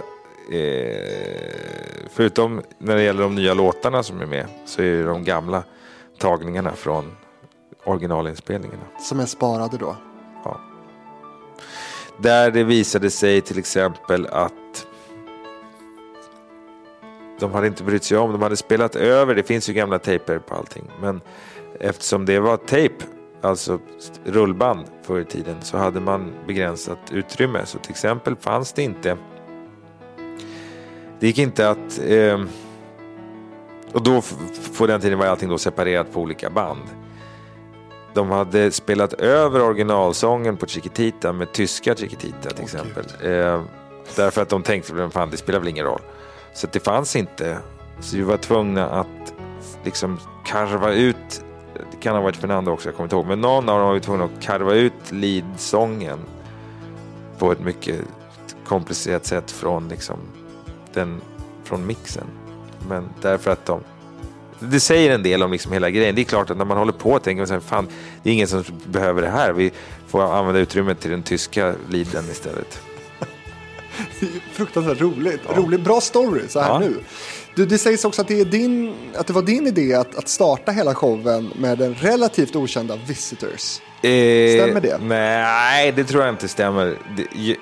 [0.51, 1.59] eh,
[2.11, 5.63] förutom när det gäller de nya låtarna som är med, så är det de gamla
[6.17, 7.11] tagningarna från
[7.83, 8.83] originalinspelningarna.
[8.99, 9.95] Som är sparade då?
[12.21, 14.53] Där det visade sig till exempel att
[17.39, 20.39] de hade inte brytt sig om, de hade spelat över, det finns ju gamla tejper
[20.39, 21.21] på allting, men
[21.79, 23.05] eftersom det var tejp,
[23.41, 23.79] alltså
[24.25, 27.65] rullband förr i tiden, så hade man begränsat utrymme.
[27.65, 29.17] Så till exempel fanns det inte,
[31.19, 32.39] det gick inte att, eh,
[33.91, 34.21] och då
[34.77, 36.81] på den tiden var allting då separerat på olika band.
[38.19, 43.05] De hade spelat över originalsången på Chiquitita med tyska Chiquitita till exempel.
[43.23, 43.61] Eh,
[44.15, 46.01] därför att de tänkte, fan det spelar väl ingen roll.
[46.53, 47.57] Så det fanns inte.
[47.99, 49.33] Så vi var tvungna att
[49.83, 51.43] liksom karva ut,
[51.91, 53.93] det kan ha varit Fernando också, jag kommer inte ihåg, men någon av dem var
[53.93, 56.19] vi tvungna att karva ut leadsången
[57.37, 57.99] på ett mycket
[58.65, 60.17] komplicerat sätt från, liksom,
[60.93, 61.21] den,
[61.63, 62.27] från mixen.
[62.89, 63.83] Men därför att de
[64.59, 66.15] det säger en del om liksom hela grejen.
[66.15, 67.87] Det är klart att när man håller på tänker man så här, fan,
[68.23, 69.53] det är ingen som behöver det här.
[69.53, 69.71] Vi
[70.07, 72.81] får använda utrymmet till den tyska liden istället.
[74.53, 75.41] Fruktansvärt roligt.
[75.47, 75.53] Ja.
[75.55, 76.79] Rolig, bra story så här ja.
[76.79, 76.95] nu.
[77.55, 80.27] Du, det sägs också att det, är din, att det var din idé att, att
[80.27, 83.79] starta hela showen med den relativt okända Visitors.
[84.01, 84.97] Eh, stämmer det?
[85.01, 86.97] Nej, det tror jag inte stämmer.
[87.17, 87.55] Det,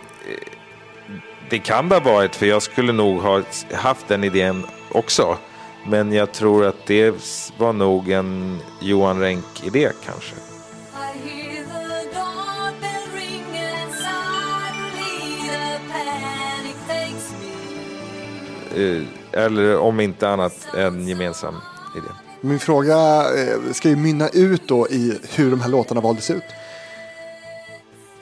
[1.50, 3.42] det kan det ha varit, för jag skulle nog ha
[3.74, 5.38] haft den idén också.
[5.90, 7.16] Men jag tror att det
[7.58, 10.36] var nog en Johan Renck-idé kanske.
[18.76, 21.56] Eh, eller om inte annat en gemensam
[21.96, 22.08] idé.
[22.42, 26.44] Min fråga eh, ska ju mynna ut då i hur de här låtarna valdes ut.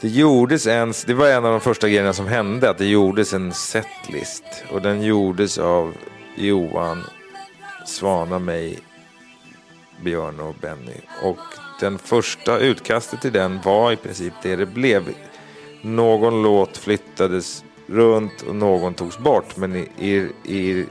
[0.02, 3.34] Det gjordes en, det var en av de första grejerna som hände, att det gjordes
[3.34, 4.44] en setlist.
[4.72, 5.94] Och den gjordes av
[6.36, 7.04] Johan,
[7.86, 8.80] Svana, mig,
[10.04, 11.02] Björn och Benny.
[11.22, 11.38] Och
[11.80, 15.04] den första utkastet till den var i princip det det blev.
[15.82, 19.58] Någon låt flyttades runt och någon togs bort.
[19.58, 20.16] Men i, i,
[20.56, 20.86] i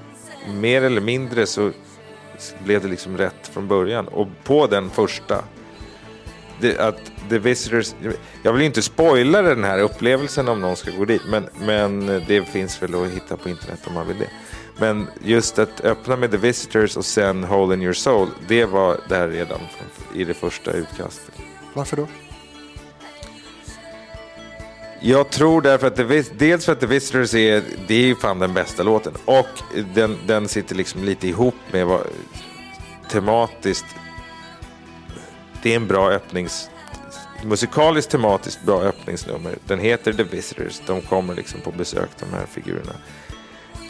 [0.49, 1.71] mer eller mindre så
[2.65, 4.09] blev det liksom rätt från början.
[4.09, 5.45] Och på den första,
[6.61, 7.95] det, att The Visitors,
[8.43, 12.49] jag vill inte spoila den här upplevelsen om någon ska gå dit, men, men det
[12.49, 14.31] finns väl att hitta på internet om man vill det.
[14.79, 19.01] Men just att öppna med The Visitors och sen Hole in Your Soul, det var
[19.09, 19.61] där redan
[20.15, 21.35] i det första utkastet.
[21.75, 22.07] Varför då?
[25.01, 28.39] Jag tror därför att det, dels för att The Visitors är, det är ju fan
[28.39, 29.13] den bästa låten.
[29.25, 29.49] Och
[29.95, 32.01] den, den sitter liksom lite ihop med vad,
[33.11, 33.87] tematiskt.
[35.63, 36.71] Det är en bra öppnings,
[37.45, 39.59] musikaliskt tematiskt bra öppningsnummer.
[39.67, 40.81] Den heter The Visitors.
[40.87, 42.93] De kommer liksom på besök de här figurerna.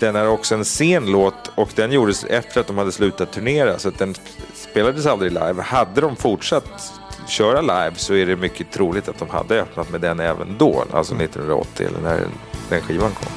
[0.00, 3.78] Den är också en sen låt och den gjordes efter att de hade slutat turnera
[3.78, 4.14] så att den
[4.54, 5.62] spelades aldrig live.
[5.62, 6.92] Hade de fortsatt
[7.28, 10.84] köra live så är det mycket troligt att de hade öppnat med den även då,
[10.92, 12.26] alltså 1980 eller när
[12.68, 13.32] den skivan kom.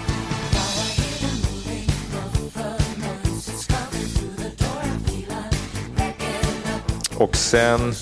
[7.17, 7.93] Och sen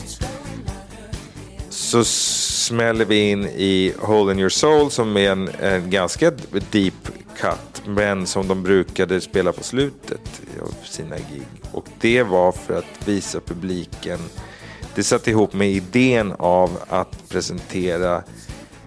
[1.69, 6.31] så smäller vi in i Hole in your soul som är en, en ganska
[6.71, 6.93] deep
[7.37, 11.47] cut men som de brukade spela på slutet av sina gig.
[11.71, 14.19] Och det var för att visa publiken
[14.95, 18.23] det satt ihop med idén av att presentera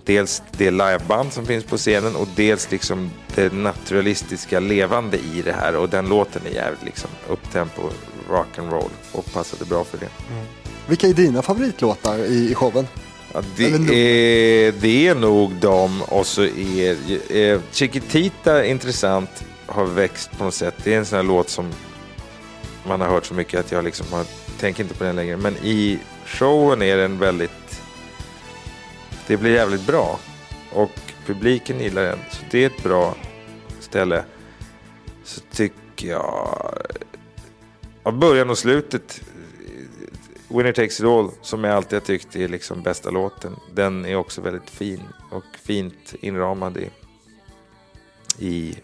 [0.04, 5.52] dels det liveband som finns på scenen och dels liksom det naturalistiska levande i det
[5.52, 5.76] här.
[5.76, 7.82] Och den låten är jävligt liksom upptempo,
[8.30, 10.08] rock and roll och passade bra för det.
[10.32, 10.44] Mm.
[10.86, 12.86] Vilka är dina favoritlåtar i, i showen?
[13.32, 16.96] Ja, det, är, det är nog de och så är
[17.36, 20.74] eh, Chiquitita intressant, har växt på något sätt.
[20.84, 21.72] Det är en sån här låt som
[22.86, 24.24] man har hört så mycket att jag liksom har
[24.58, 25.36] tänker inte på den längre.
[25.36, 27.82] Men i showen är den väldigt...
[29.26, 30.18] Det blir jävligt bra.
[30.72, 32.18] Och publiken gillar den.
[32.30, 33.14] Så det är ett bra
[33.80, 34.24] ställe.
[35.24, 36.74] Så tycker jag...
[38.02, 39.20] Av början och slutet.
[40.50, 43.56] Winner takes it all, som jag alltid har tyckt är liksom bästa låten.
[43.74, 46.90] Den är också väldigt fin och fint inramad i,
[48.38, 48.76] i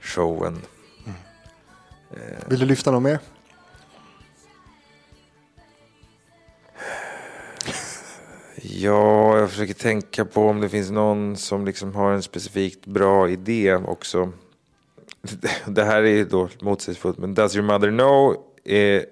[0.00, 0.58] showen.
[1.06, 1.18] Mm.
[2.46, 3.18] Vill du lyfta något mer?
[8.62, 13.28] Ja, jag försöker tänka på om det finns någon som liksom har en specifikt bra
[13.28, 14.32] idé också.
[15.66, 19.04] Det här är då motsägelsefullt, men Does your mother know är,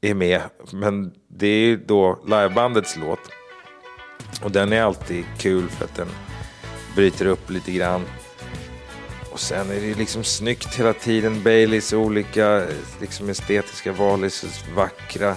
[0.00, 0.42] är med.
[0.72, 3.20] Men det är då livebandets låt.
[4.42, 6.08] Och den är alltid kul för att den
[6.94, 8.04] bryter upp lite grann.
[9.32, 11.42] Och sen är det liksom snyggt hela tiden.
[11.42, 12.66] Baileys olika
[13.00, 15.36] liksom estetiska val är så vackra.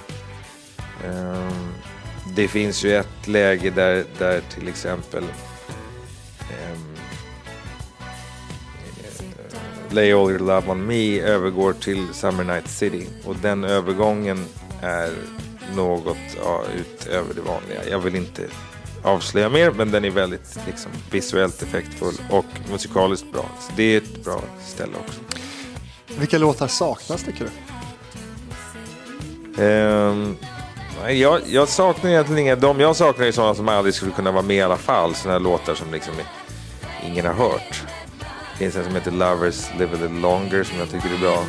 [1.06, 1.74] Um,
[2.36, 5.24] det finns ju ett läge där, där till exempel
[6.40, 6.93] ehm,
[9.94, 13.08] Lay All Your Love On Me övergår till Summer Night City.
[13.26, 14.46] Och den övergången
[14.82, 15.12] är
[15.76, 17.90] något ja, utöver det vanliga.
[17.90, 18.48] Jag vill inte
[19.04, 23.46] avslöja mer, men den är väldigt liksom, visuellt effektfull och musikaliskt bra.
[23.60, 25.20] Så det är ett bra ställe också.
[26.20, 27.52] Vilka låtar saknas tycker du?
[29.64, 30.38] Um,
[31.10, 32.56] jag, jag saknar egentligen inga.
[32.56, 35.16] De jag saknar är sådana som aldrig skulle kunna vara med i alla fall.
[35.16, 36.14] Sådana låtar som liksom
[37.06, 37.84] ingen har hört.
[38.54, 41.46] Det finns en som heter Lovers Live a Little Longer som jag tycker är bra.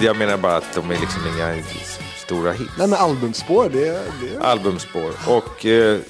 [0.00, 1.62] Jag menar bara att de är liksom inga
[2.16, 2.72] stora hits.
[2.78, 4.02] Nej men albumspår, det är...
[4.20, 4.40] Det är...
[4.40, 5.12] Albumspår.
[5.28, 5.66] Och...
[5.66, 6.00] Eh,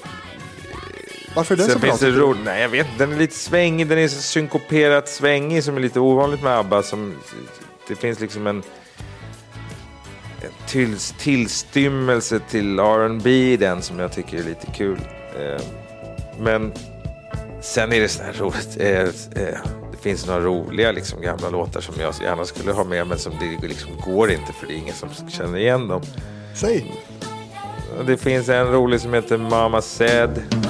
[1.35, 1.97] Varför är den så bra?
[1.99, 2.35] Det ro...
[2.45, 3.87] Nej, jag vet Den är lite svängig.
[3.87, 6.83] Den är så synkoperat svängig som är lite ovanligt med ABBA.
[6.83, 7.15] Som,
[7.87, 8.63] det finns liksom en,
[10.43, 14.99] en till, tillstymmelse till R&B i den som jag tycker är lite kul.
[15.39, 15.61] Eh,
[16.39, 16.73] men
[17.61, 18.77] sen är det sådär roligt.
[18.79, 19.59] Eh, eh,
[20.03, 23.67] finns några roliga liksom, gamla låtar som jag gärna skulle ha med men som det
[23.67, 26.01] liksom går inte för det är ingen som känner igen dem.
[26.55, 26.91] Säg!
[28.07, 30.62] Det finns en rolig som heter Mama Said.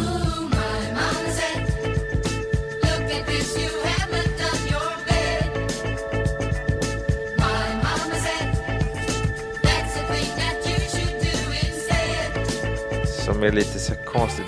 [13.43, 14.45] Som är lite så konstigt.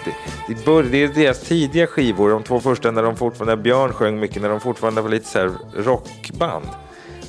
[0.47, 3.93] Det, bör, det är deras tidiga skivor, de två första när, de fortfarande, när Björn
[3.93, 6.65] sjöng mycket, när de fortfarande var lite så här rockband.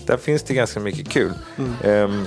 [0.06, 1.32] Där finns det ganska mycket kul.
[1.58, 2.10] Mm.
[2.10, 2.26] Um,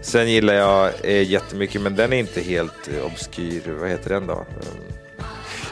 [0.00, 3.62] sen gillar jag eh, jättemycket, men den är inte helt eh, obskyr.
[3.80, 4.34] Vad heter den då?
[4.34, 4.46] Um,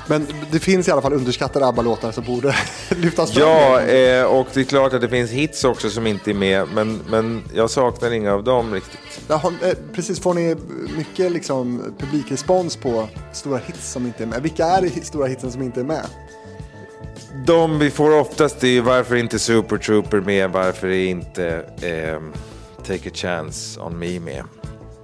[0.07, 2.55] men det finns i alla fall underskattade ABBA-låtar som borde
[2.89, 3.43] lyftas fram.
[3.43, 6.69] Ja, eh, och det är klart att det finns hits också som inte är med.
[6.75, 9.21] Men, men jag saknar inga av dem riktigt.
[9.29, 10.57] Ja, eh, precis, får ni
[10.97, 14.43] mycket liksom, publikrespons på stora hits som inte är med?
[14.43, 16.07] Vilka är de stora hitsen som inte är med?
[17.47, 22.21] De vi får oftast är varför inte Super Trooper med, varför är inte eh,
[22.87, 24.45] Take a Chance on Me med.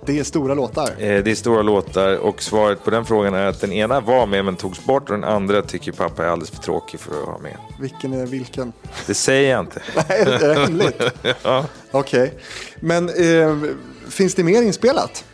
[0.06, 0.88] Det är stora låtar.
[0.98, 4.26] Eh, det är stora låtar och svaret på den frågan är att den ena var
[4.26, 7.28] med men togs bort och den andra tycker pappa är alldeles för tråkig för att
[7.28, 7.56] ha med.
[7.80, 8.72] Vilken är vilken?
[9.06, 9.82] Det säger jag inte.
[10.08, 11.02] Nej, är det hemligt?
[11.42, 11.64] ja.
[11.90, 12.22] Okej.
[12.22, 12.38] Okay.
[12.80, 13.70] Men eh,
[14.08, 15.24] finns det mer inspelat?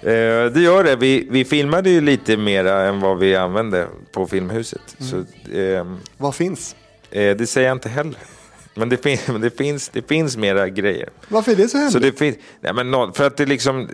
[0.00, 0.96] Eh, det gör det.
[0.96, 4.96] Vi, vi filmade ju lite mera än vad vi använde på Filmhuset.
[5.00, 5.10] Mm.
[5.10, 5.86] Så, eh,
[6.16, 6.76] vad finns?
[7.10, 8.16] Eh, det säger jag inte heller.
[8.76, 11.08] Men det, fin det, finns, det finns mera grejer.
[11.28, 11.92] Varför är det så hemligt?
[11.92, 13.88] Så det finns, nej men för att det liksom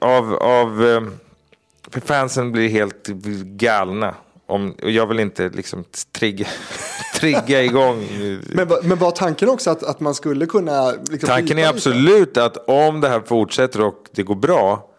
[0.00, 3.06] av, av eh, fansen blir helt
[3.44, 4.14] galna.
[4.48, 6.46] Om, och jag vill inte liksom trigga,
[7.20, 8.06] trigga igång.
[8.42, 10.90] men, men var tanken också att, att man skulle kunna...
[10.90, 12.44] Liksom tanken är absolut lite?
[12.44, 14.90] att om det här fortsätter och det går bra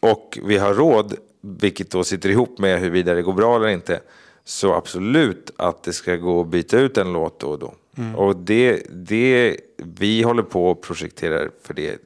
[0.00, 4.00] och vi har råd, vilket då sitter ihop med huruvida det går bra eller inte,
[4.44, 7.74] så absolut att det ska gå att byta ut en låt då och då.
[7.96, 8.14] Mm.
[8.14, 11.98] Och det, det, vi håller på och projekterar för det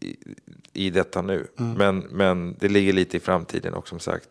[0.00, 0.16] i,
[0.72, 1.46] i detta nu.
[1.58, 1.72] Mm.
[1.72, 4.28] Men, men det ligger lite i framtiden och som sagt,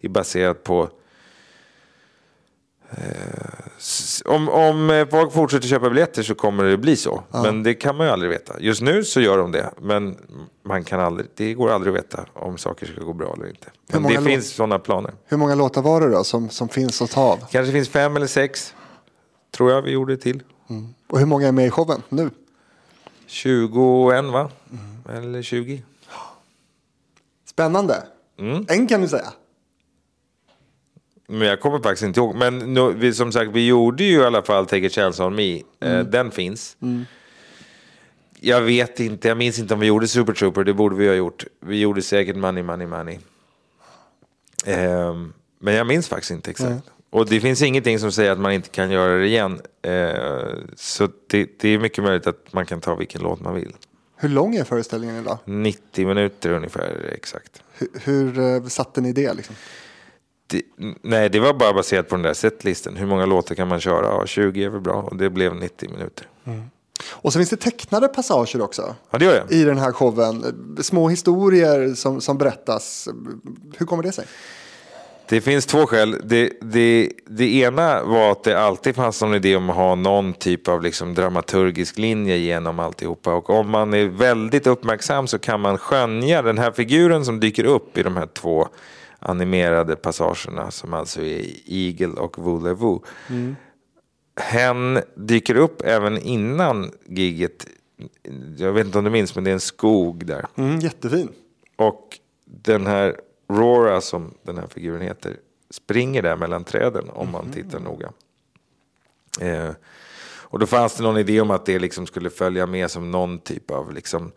[0.00, 0.90] är baserat på
[2.90, 2.98] eh,
[4.24, 7.22] om, om folk fortsätter köpa biljetter så kommer det bli så.
[7.30, 7.42] Ja.
[7.42, 8.60] Men det kan man ju aldrig veta.
[8.60, 9.70] Just nu så gör de det.
[9.80, 10.16] Men
[10.62, 13.66] man kan aldrig, det går aldrig att veta om saker ska gå bra eller inte.
[13.86, 15.12] Men det finns sådana planer.
[15.26, 17.38] Hur många låtar var det då som, som finns att ta av?
[17.50, 18.74] Kanske finns fem eller sex.
[19.54, 20.42] Tror jag vi gjorde till.
[20.68, 20.94] Mm.
[21.06, 22.30] Och hur många är med i showen nu?
[23.26, 24.50] 21 va?
[24.70, 25.18] Mm.
[25.18, 25.82] Eller 20.
[27.44, 28.06] Spännande.
[28.38, 28.66] Mm.
[28.68, 29.32] En kan du säga.
[31.26, 32.34] Men jag kommer faktiskt inte ihåg.
[32.34, 35.34] Men nu, vi, som sagt, vi gjorde ju i alla fall Take a chance on
[35.34, 35.54] me.
[35.54, 36.10] Eh, mm.
[36.10, 36.76] den finns.
[36.80, 37.04] Mm.
[38.40, 40.64] Jag vet inte, jag minns inte om vi gjorde Super Trooper.
[40.64, 41.44] Det borde vi ha gjort.
[41.60, 43.18] Vi gjorde säkert Money, Money, Money.
[44.66, 46.90] Um, men jag minns faktiskt inte exakt.
[47.14, 49.60] Och det finns ingenting som säger att man inte kan göra det igen.
[49.82, 50.14] Eh,
[50.76, 53.72] så det, det, är mycket möjligt att man kan ta vilken låt man vill.
[54.16, 55.38] Hur lång är föreställningen idag?
[55.44, 57.62] 90 minuter ungefär exakt.
[57.72, 59.34] Hur, hur uh, satte ni det?
[59.34, 59.56] Liksom?
[60.46, 60.62] det?
[61.02, 62.96] Nej, det var bara baserat på den där setlisten.
[62.96, 64.06] Hur många låtar kan man köra?
[64.06, 66.28] Ja, 20 är väl bra och det blev 90 minuter.
[66.44, 66.62] Mm.
[67.10, 68.94] Och så finns det tecknade passager också.
[69.10, 69.52] Ja, det gör jag.
[69.52, 70.44] I den här showen.
[70.82, 73.08] Små historier som, som berättas.
[73.76, 74.26] Hur kommer det sig?
[75.28, 76.20] Det finns två skäl.
[76.24, 80.32] Det, det, det ena var att det alltid fanns någon idé om att ha någon
[80.32, 83.34] typ av liksom dramaturgisk linje genom alltihopa.
[83.34, 87.64] Och om man är väldigt uppmärksam så kan man skönja den här figuren som dyker
[87.64, 88.68] upp i de här två
[89.18, 93.00] animerade passagerna som alltså är Eagle och Voulez-Vous.
[93.30, 93.56] Mm.
[94.40, 97.66] Hen dyker upp även innan giget.
[98.56, 100.46] Jag vet inte om du minns, men det är en skog där.
[100.56, 101.28] Mm, jättefin.
[101.76, 103.16] Och den här
[103.48, 105.36] Rora, som den här figuren heter,
[105.70, 107.52] springer där mellan träden om man mhm.
[107.52, 108.12] tittar noga.
[109.40, 109.70] Eh,
[110.54, 113.38] och då fanns det någon idé om att det liksom skulle följa med som någon
[113.38, 114.32] typ av liksom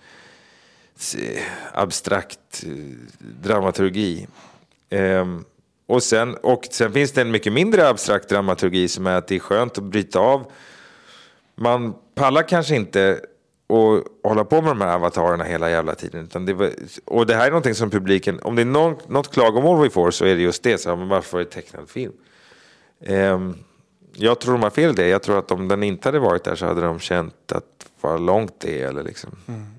[1.74, 2.72] abstrakt eh,
[3.20, 4.28] dramaturgi.
[4.90, 5.26] Eh,
[5.86, 9.36] och, sen, och sen finns det en mycket mindre abstrakt dramaturgi som är att det
[9.36, 10.52] är skönt att bryta av.
[11.56, 13.22] Man pallar kanske inte
[13.68, 16.24] och hålla på med de här avatarerna hela jävla tiden.
[16.24, 16.72] Utan det var,
[17.06, 20.12] och det här är någonting som publiken, om det är någon, något klagomål vi får
[20.12, 20.78] så är det just det.
[20.78, 22.14] Så, men varför är det tecknad film?
[23.08, 23.56] Um,
[24.14, 25.08] jag tror de har fel i det.
[25.08, 28.22] Jag tror att om den inte hade varit där så hade de känt att vad
[28.22, 28.88] långt det är.
[28.88, 29.32] Eller liksom.
[29.48, 29.77] Mm.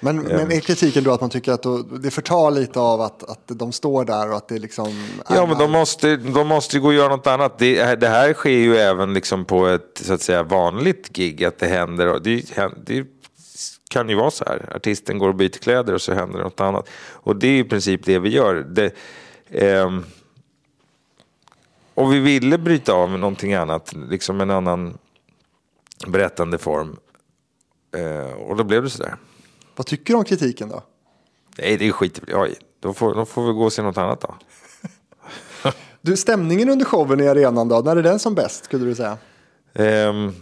[0.00, 1.64] Men, men är kritiken då att man tycker att
[2.02, 5.08] det förtar lite av att, att de står där och att det liksom...
[5.28, 7.58] Ja, men de måste, de måste gå och göra något annat.
[7.58, 11.58] Det, det här sker ju även liksom på ett så att säga, vanligt gig, att
[11.58, 12.20] det händer.
[12.20, 12.44] Det,
[12.86, 13.06] det
[13.90, 14.76] kan ju vara så här.
[14.76, 16.88] Artisten går och byter kläder och så händer något annat.
[17.10, 18.54] Och det är i princip det vi gör.
[18.54, 18.92] Det,
[19.48, 19.98] eh,
[21.94, 24.98] och vi ville bryta av med någonting annat, liksom en annan
[26.06, 26.96] berättande form.
[27.96, 29.16] Eh, och då blev det så där.
[29.78, 30.82] Vad tycker du om kritiken då?
[31.58, 34.20] Nej, det är skit Oj, då får, då får vi gå och se något annat
[34.20, 34.34] då.
[36.00, 37.80] du, stämningen under showen i arenan då?
[37.80, 39.18] När är den som bäst skulle du säga?
[39.72, 40.34] Um,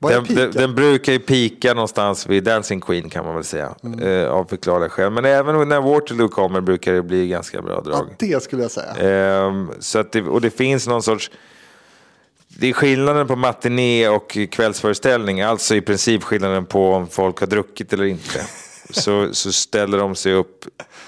[0.00, 3.74] den, den, den, brukar ju pika någonstans vid Dancing Queen kan man väl säga.
[3.84, 3.98] Mm.
[3.98, 5.10] Eh, av förklarliga skäl.
[5.10, 8.06] Men även när Waterloo kommer brukar det bli ganska bra drag.
[8.10, 9.44] Ja, det skulle jag säga.
[9.46, 11.30] Eh, så att det, och det finns någon sorts...
[12.60, 15.40] Det är skillnaden på matiné och kvällsföreställning.
[15.40, 18.46] Alltså i princip skillnaden på om folk har druckit eller inte.
[18.90, 20.64] så, så ställer de sig upp.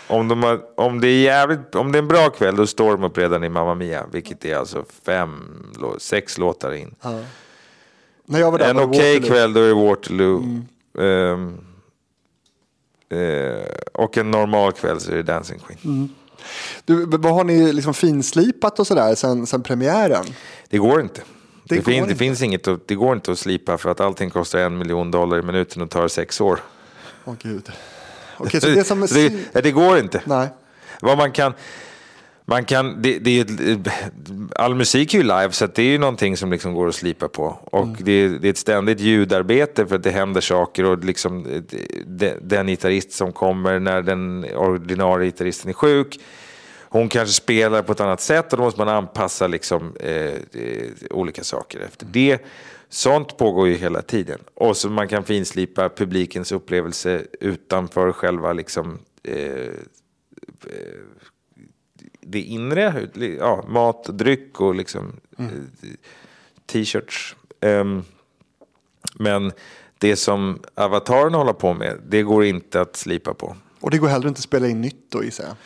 [0.06, 2.92] Om, de har, om, det är jävligt, om det är en bra kväll då står
[2.92, 4.06] de upp redan i Mamma Mia.
[4.12, 5.40] Vilket är alltså fem,
[5.98, 6.94] sex låtar in.
[7.02, 7.20] Ja.
[8.24, 10.38] När jag var där en okej okay kväll då är det Waterloo.
[10.38, 10.64] Mm.
[10.94, 11.58] Um,
[13.12, 15.80] uh, och en normal kväll så är det Dancing Queen.
[15.84, 16.08] Mm.
[16.84, 20.24] Du, vad har ni liksom finslipat och sådär sen, sen premiären?
[20.68, 21.20] Det går inte.
[21.64, 24.58] Det, det, fin, det finns inget, det går inte att slipa för att allting kostar
[24.58, 26.60] en miljon dollar i minuten och tar sex år.
[27.24, 27.68] Åh gud.
[28.38, 29.62] Okay, så det, som är...
[29.62, 30.22] det, går inte.
[30.24, 30.48] Nej.
[31.00, 31.52] Vad man kan...
[32.44, 33.46] Man kan, det, det,
[34.56, 37.28] all musik är ju live så det är ju någonting som liksom går att slipa
[37.28, 37.58] på.
[37.64, 37.96] Och mm.
[38.00, 40.84] det, det, är ett ständigt ljudarbete för att det händer saker.
[40.84, 41.62] Och liksom,
[42.40, 46.18] den gitarrist som kommer när den ordinarie gitarristen är sjuk.
[46.92, 50.32] Hon kanske spelar på ett annat sätt och då måste man anpassa liksom, eh,
[51.10, 52.38] olika saker efter det.
[52.88, 54.38] Sånt pågår ju hela tiden.
[54.54, 59.72] Och så man kan finslipa publikens upplevelse utanför själva liksom, eh, eh
[62.20, 65.70] det inre, ja, mat, dryck och liksom, mm.
[65.82, 65.88] Eh,
[66.66, 67.36] t-shirts.
[67.60, 68.04] Um,
[69.14, 69.52] men
[69.98, 73.56] det som avatarerna håller på med, det går inte att slipa på.
[73.80, 75.56] Och det går heller inte att spela in nytt då gissar jag?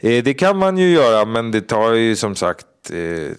[0.00, 3.32] Eh, det kan man ju göra, men det tar ju som sagt eh,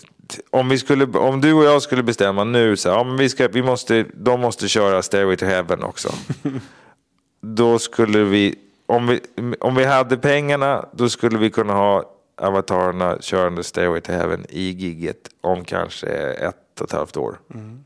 [0.50, 3.48] om, vi skulle, om du och jag skulle bestämma nu så ja, men vi, ska,
[3.48, 6.10] vi måste, de måste köra Stairway to Heaven också.
[7.42, 8.56] då skulle vi
[8.86, 9.20] om, vi,
[9.60, 12.04] om vi hade pengarna, då skulle vi kunna ha
[12.42, 17.40] avatarerna körande Stairway to Heaven i gigget om kanske ett och ett halvt år.
[17.54, 17.84] Mm.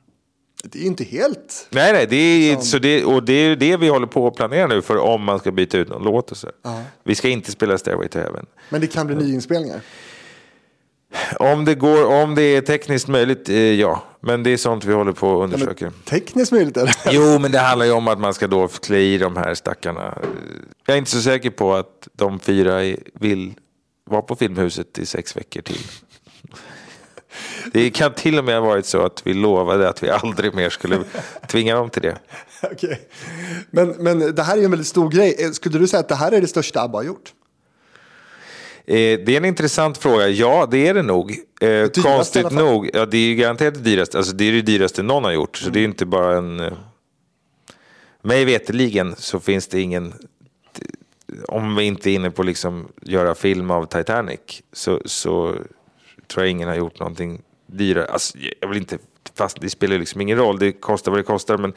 [0.72, 1.68] Det är inte helt...
[1.70, 4.68] Nej, nej, det är, så det, och det är det vi håller på att planera
[4.68, 6.48] nu för om man ska byta ut någon låt och så.
[6.48, 8.46] Uh Vi ska inte spela Stairway to Heaven.
[8.70, 9.82] Men det kan bli nyinspelningar?
[11.40, 14.04] Om det, går, om det är tekniskt möjligt, eh, ja.
[14.20, 15.92] Men det är sånt vi håller på att undersöka.
[16.06, 16.96] Tekniskt möjligt eller?
[17.12, 20.18] Jo, men det handlar ju om att man ska då klä i de här stackarna.
[20.86, 23.54] Jag är inte så säker på att de fyra vill
[24.10, 25.82] var på Filmhuset i sex veckor till.
[27.74, 30.70] Det kan till och med ha varit så att vi lovade att vi aldrig mer
[30.70, 31.00] skulle
[31.48, 32.18] tvinga dem till det.
[32.72, 32.96] okay.
[33.70, 35.36] men, men det här är en väldigt stor grej.
[35.40, 37.34] Eh, skulle du säga att det här är det största ABBA har gjort?
[38.88, 40.28] Eh, det är en intressant fråga.
[40.28, 41.36] Ja, det är det nog.
[41.62, 42.90] Eh, konstigt nog.
[42.94, 44.18] Ja, det är ju garanterat det dyraste.
[44.18, 45.58] Alltså, det är det dyraste någon har gjort.
[45.58, 45.74] Så mm.
[45.74, 46.60] det är inte bara en...
[46.60, 46.74] Eh...
[48.22, 50.14] Mig veteligen så finns det ingen
[51.48, 54.40] om vi inte är inne på liksom göra film av Titanic
[54.74, 55.56] så, så
[56.28, 58.06] tror jag ingen har gjort någonting dyrare.
[58.06, 58.98] Alltså, jag vill inte,
[59.34, 61.58] fast det spelar liksom ingen roll, det kostar vad det kostar.
[61.58, 61.74] Men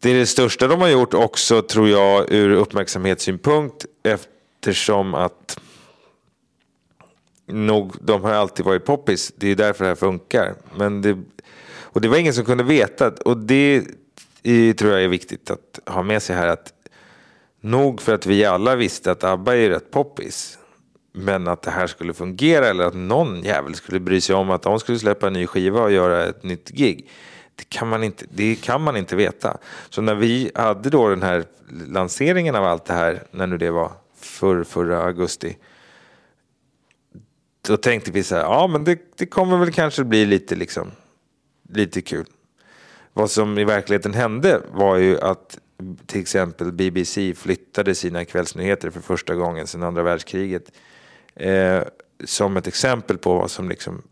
[0.00, 5.58] det är det största de har gjort också tror jag ur uppmärksamhetssynpunkt eftersom att
[7.46, 9.32] nog, de har alltid varit poppis.
[9.36, 10.54] Det är därför det här funkar.
[10.74, 11.18] Men det,
[11.80, 13.12] och det var ingen som kunde veta.
[13.24, 13.82] Och det
[14.42, 16.46] är, tror jag är viktigt att ha med sig här.
[16.46, 16.72] att
[17.60, 20.58] Nog för att vi alla visste att ABBA är rätt poppis.
[21.18, 24.62] Men att det här skulle fungera eller att någon jävel skulle bry sig om att
[24.62, 27.08] de skulle släppa en ny skiva och göra ett nytt gig.
[27.54, 29.58] Det kan man inte, det kan man inte veta.
[29.90, 31.44] Så när vi hade då den här
[31.86, 35.56] lanseringen av allt det här, när nu det var för, förra augusti.
[37.68, 40.90] Då tänkte vi så här, ja men det, det kommer väl kanske bli lite, liksom,
[41.68, 42.26] lite kul.
[43.12, 45.58] Vad som i verkligheten hände var ju att
[46.06, 50.72] till exempel BBC flyttade sina kvällsnyheter för första gången sedan andra världskriget.
[51.36, 51.82] Eh,
[52.24, 54.02] som ett exempel på vad som liksom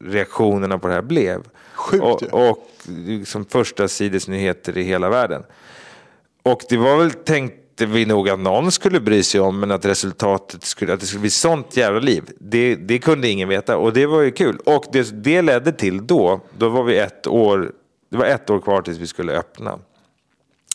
[0.00, 1.42] reaktionerna på det här blev.
[1.74, 5.42] Sjukt, och, och liksom första sidesnyheter i hela världen.
[6.42, 9.84] Och det var väl tänkte vi nog att någon skulle bry sig om, men att
[9.84, 13.76] resultatet skulle, att det skulle bli sånt jävla liv, det, det kunde ingen veta.
[13.76, 14.58] Och det var ju kul.
[14.64, 17.72] Och det, det ledde till då, då var vi ett år,
[18.10, 19.78] det var ett år kvar tills vi skulle öppna.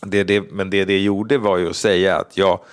[0.02, 2.64] Det, det, men det det gjorde var ju att säga att ja,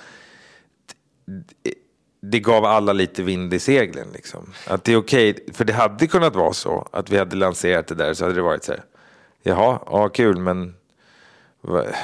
[2.31, 4.07] det gav alla lite vind i seglen.
[4.13, 4.53] Liksom.
[4.67, 7.87] Att det är okej, okay, för det hade kunnat vara så att vi hade lanserat
[7.87, 8.83] det där så hade det varit så här,
[9.43, 10.75] jaha, ja kul men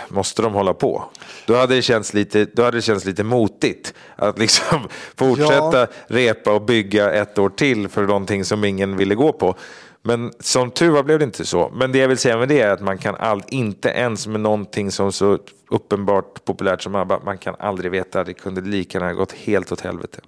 [0.07, 1.03] måste de hålla på?
[1.47, 5.87] Då hade det känts lite, då hade det känts lite motigt att liksom fortsätta ja.
[6.07, 9.55] repa och bygga ett år till för någonting som ingen ville gå på.
[10.01, 11.71] Men som tur var blev det inte så.
[11.75, 14.41] Men det jag vill säga med det är att man kan all, inte ens med
[14.41, 15.39] någonting som så
[15.69, 18.23] uppenbart populärt som ABBA, man kan aldrig veta.
[18.23, 20.19] Det kunde lika gärna gått helt åt helvete.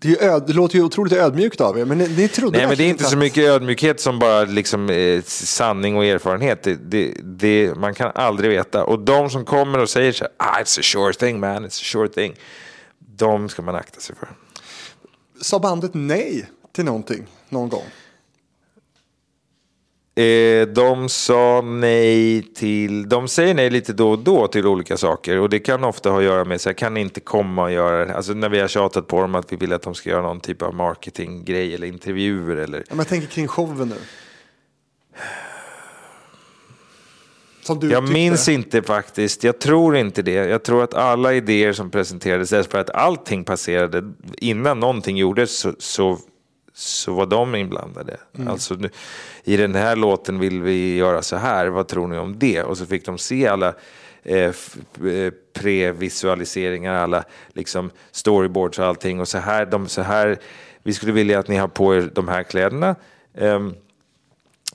[0.00, 2.76] Det, öd, det, låter ju otroligt ödmjukt av er, men ni, ni trodde Nej, men
[2.76, 6.62] det är inte så mycket ödmjukhet som bara liksom, eh, sanning och erfarenhet.
[6.62, 8.84] Det, det, det, man kan aldrig veta.
[8.84, 11.66] Och de som kommer och säger så här, ah, it's a sure thing man, it's
[11.66, 12.34] a sure thing.
[12.98, 14.28] De ska man akta sig för.
[15.40, 17.84] Sa bandet nej till någonting någon gång?
[20.18, 25.38] Eh, de sa nej till, de säger nej lite då och då till olika saker
[25.38, 28.04] och det kan ofta ha att göra med så jag kan inte komma och göra
[28.04, 28.14] det.
[28.14, 30.40] Alltså när vi har tjatat på dem att vi vill att de ska göra någon
[30.40, 32.78] typ av marketinggrej eller intervjuer eller.
[32.78, 33.94] Ja, men jag tänker kring showen nu.
[37.66, 38.00] jag tyckte.
[38.00, 39.44] minns inte faktiskt.
[39.44, 40.32] Jag tror inte det.
[40.32, 45.72] Jag tror att alla idéer som presenterades, för att allting passerade innan någonting gjordes så,
[45.78, 46.18] så
[46.78, 48.16] så var de inblandade.
[48.34, 48.48] Mm.
[48.48, 48.76] Alltså,
[49.48, 52.62] i den här låten vill vi göra så här, vad tror ni om det?
[52.62, 53.74] Och så fick de se alla
[54.22, 59.20] eh, eh, previsualiseringar, alla liksom, storyboards och allting.
[59.20, 60.38] Och så här, de, så här,
[60.82, 62.96] vi skulle vilja att ni har på er de här kläderna.
[63.34, 63.74] Um,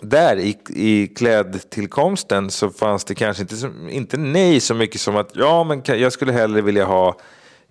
[0.02, 5.32] där i, i klädtillkomsten så fanns det kanske inte, inte nej så mycket som att
[5.34, 7.18] ja, men jag skulle hellre vilja ha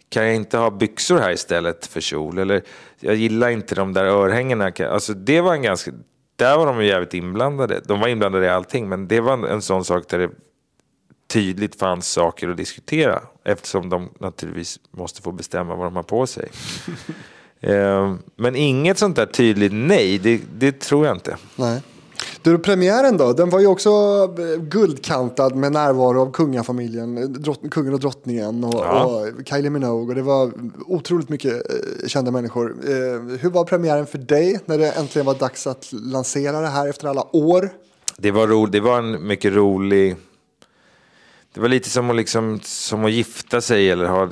[0.09, 2.38] kan jag inte ha byxor här istället för kjol?
[2.38, 2.62] Eller
[3.00, 4.72] jag gillar inte de där örhängena.
[4.90, 5.90] Alltså det var en ganska,
[6.43, 7.80] där var de jävligt inblandade.
[7.84, 10.30] De var inblandade i allting, men det var en sån sak där det
[11.26, 13.20] tydligt fanns saker att diskutera.
[13.45, 16.49] Eftersom de naturligtvis måste få bestämma vad de har på sig.
[17.64, 21.36] Ehm, men inget sånt där tydligt nej, det, det tror jag inte.
[21.57, 21.82] Nej.
[22.43, 23.91] Du, premiären då, den var ju också
[24.39, 29.05] eh, guldkantad med närvaro av kungafamiljen, drott, kungen och drottningen och, ja.
[29.05, 30.53] och Kylie Minogue och det var
[30.87, 32.77] otroligt mycket eh, kända människor.
[32.85, 36.89] Eh, hur var premiären för dig när det äntligen var dags att lansera det här
[36.89, 37.70] efter alla år?
[38.16, 40.16] Det var, ro, det var en mycket rolig...
[41.55, 44.31] Det var lite som att, liksom, som att gifta sig eller ha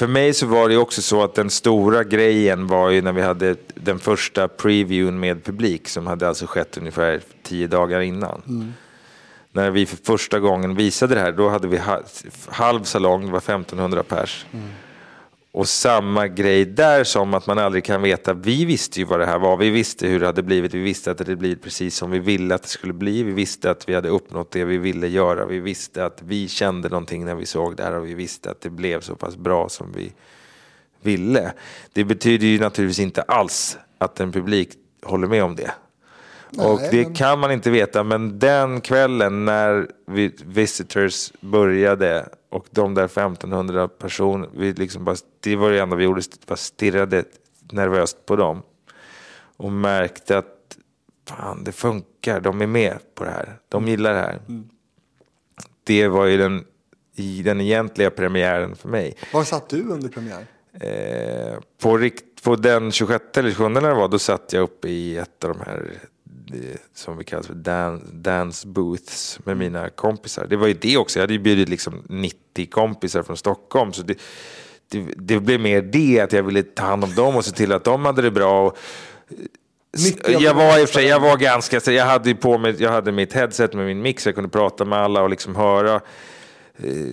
[0.00, 3.22] för mig så var det också så att den stora grejen var ju när vi
[3.22, 8.42] hade den första previewen med publik som hade alltså skett ungefär tio dagar innan.
[8.48, 8.72] Mm.
[9.52, 11.80] När vi för första gången visade det här, då hade vi
[12.48, 14.46] halv salong, det var 1500 pers.
[14.52, 14.68] Mm.
[15.52, 18.34] Och samma grej där som att man aldrig kan veta.
[18.34, 19.56] Vi visste ju vad det här var.
[19.56, 20.74] Vi visste hur det hade blivit.
[20.74, 23.22] Vi visste att det hade blivit precis som vi ville att det skulle bli.
[23.22, 25.46] Vi visste att vi hade uppnått det vi ville göra.
[25.46, 28.60] Vi visste att vi kände någonting när vi såg det här och vi visste att
[28.60, 30.12] det blev så pass bra som vi
[31.02, 31.52] ville.
[31.92, 34.70] Det betyder ju naturligtvis inte alls att en publik
[35.02, 35.70] håller med om det.
[36.50, 37.14] Nej, och det men...
[37.14, 43.88] kan man inte veta, men den kvällen när vi, Visitors började och de där 1500
[43.88, 47.24] personer, vi liksom bara, det var det enda vi gjorde, bara stirrade
[47.72, 48.62] nervöst på dem.
[49.56, 50.76] Och märkte att
[51.28, 54.40] fan, det funkar, de är med på det här, de gillar det här.
[54.48, 54.68] Mm.
[55.84, 56.64] Det var ju den,
[57.44, 59.16] den egentliga premiären för mig.
[59.32, 60.46] Var satt du under premiär?
[60.72, 64.88] Eh, på, rikt, på den 26 eller 27 när det var, då satt jag uppe
[64.88, 65.90] i ett av de här
[66.94, 70.46] som vi kallar för dan, dance booths med mina kompisar.
[70.50, 73.92] Det var ju det också, jag hade ju bjudit liksom 90 kompisar från Stockholm.
[73.92, 74.18] Så det,
[74.88, 77.72] det, det blev mer det, att jag ville ta hand om dem och se till
[77.72, 78.66] att de hade det bra.
[78.66, 78.78] Och,
[80.26, 83.12] jag var i och för sig, jag var ganska, jag hade på mig, jag hade
[83.12, 86.00] mitt headset med min mix, jag kunde prata med alla och liksom höra
[86.76, 87.08] eh,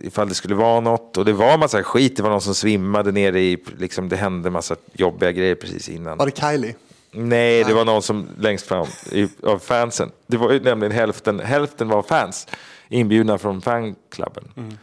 [0.00, 1.16] ifall det skulle vara något.
[1.16, 4.16] Och det var en massa skit, det var någon som svimmade nere i, liksom det
[4.16, 6.18] hände massa jobbiga grejer precis innan.
[6.18, 6.74] Var det Kylie?
[7.10, 10.10] Nej, det var någon som längst fram i, av fansen.
[10.26, 12.46] Det var ju nämligen hälften, hälften var fans
[12.88, 14.44] inbjudna från fanklubben.
[14.56, 14.76] Mm.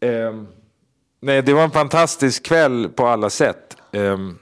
[0.00, 0.48] Um,
[1.20, 3.76] nej, det var en fantastisk kväll på alla sätt.
[3.92, 4.38] Um,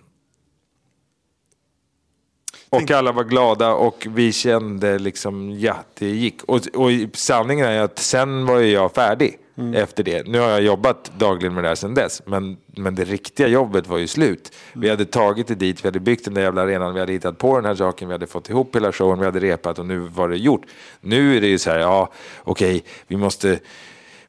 [2.71, 6.43] och alla var glada och vi kände liksom, ja, det gick.
[6.43, 9.75] Och, och sanningen är att sen var jag färdig mm.
[9.75, 10.29] efter det.
[10.29, 13.87] Nu har jag jobbat dagligen med det här sen dess, men, men det riktiga jobbet
[13.87, 14.53] var ju slut.
[14.73, 14.83] Mm.
[14.83, 17.39] Vi hade tagit det dit, vi hade byggt den där jävla arenan, vi hade hittat
[17.39, 19.99] på den här saken, vi hade fått ihop hela showen, vi hade repat och nu
[19.99, 20.63] var det gjort.
[21.01, 22.13] Nu är det ju så här, ja,
[22.45, 23.59] okej, okay, vi måste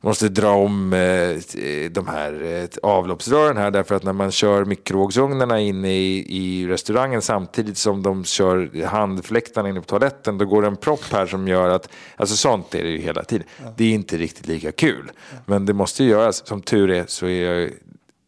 [0.07, 5.59] måste dra om eh, de här eh, avloppsrören här därför att när man kör mikrovågsugnarna
[5.59, 10.67] inne i, i restaurangen samtidigt som de kör handfläktarna inne på toaletten då går det
[10.67, 13.47] en propp här som gör att, alltså sånt är det ju hela tiden.
[13.77, 15.11] Det är inte riktigt lika kul.
[15.45, 16.47] Men det måste ju göras.
[16.47, 17.71] Som tur är så är jag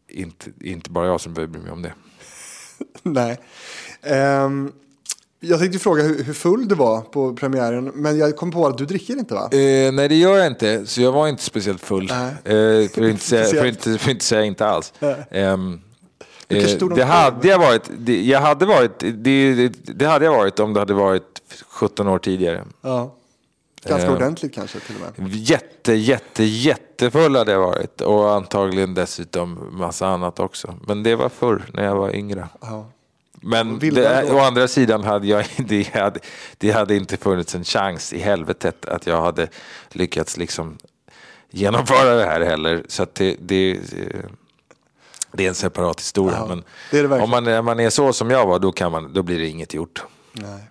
[0.08, 1.92] inte, inte bara jag som behöver bry mig om det.
[3.02, 3.38] Nej.
[4.44, 4.72] Um...
[5.42, 8.78] Jag tänkte fråga hur, hur, full du var på premiären, men jag kom på att
[8.78, 9.48] du dricker inte va?
[9.52, 12.10] Eh, nej det gör jag inte, så jag var inte speciellt full.
[12.10, 14.92] Eh, för, att inte säga, för, inte, för inte säga inte alls.
[15.30, 15.80] Um,
[16.48, 20.74] eh, det hade jag varit, det, jag hade varit det, det, hade jag varit om
[20.74, 22.64] det hade varit 17 år tidigare.
[22.80, 23.14] Ja.
[23.84, 25.34] Ganska eh, ordentligt kanske till och med.
[25.34, 30.74] Jätte, jätte, jättefull hade jag varit och antagligen dessutom massa annat också.
[30.86, 32.48] Men det var förr när jag var yngre.
[32.60, 32.90] Ja.
[33.40, 36.20] Men det, å andra sidan hade jag det hade,
[36.58, 39.48] det hade inte funnits en chans i helvetet att jag hade
[39.88, 40.78] lyckats liksom
[41.50, 42.84] genomföra det här heller.
[42.88, 43.80] Så det, det,
[45.32, 46.36] det är en separat historia.
[46.36, 49.22] Ja, men det om man, man är så som jag var, då, kan man, då
[49.22, 50.02] blir det inget gjort.
[50.32, 50.70] Nej.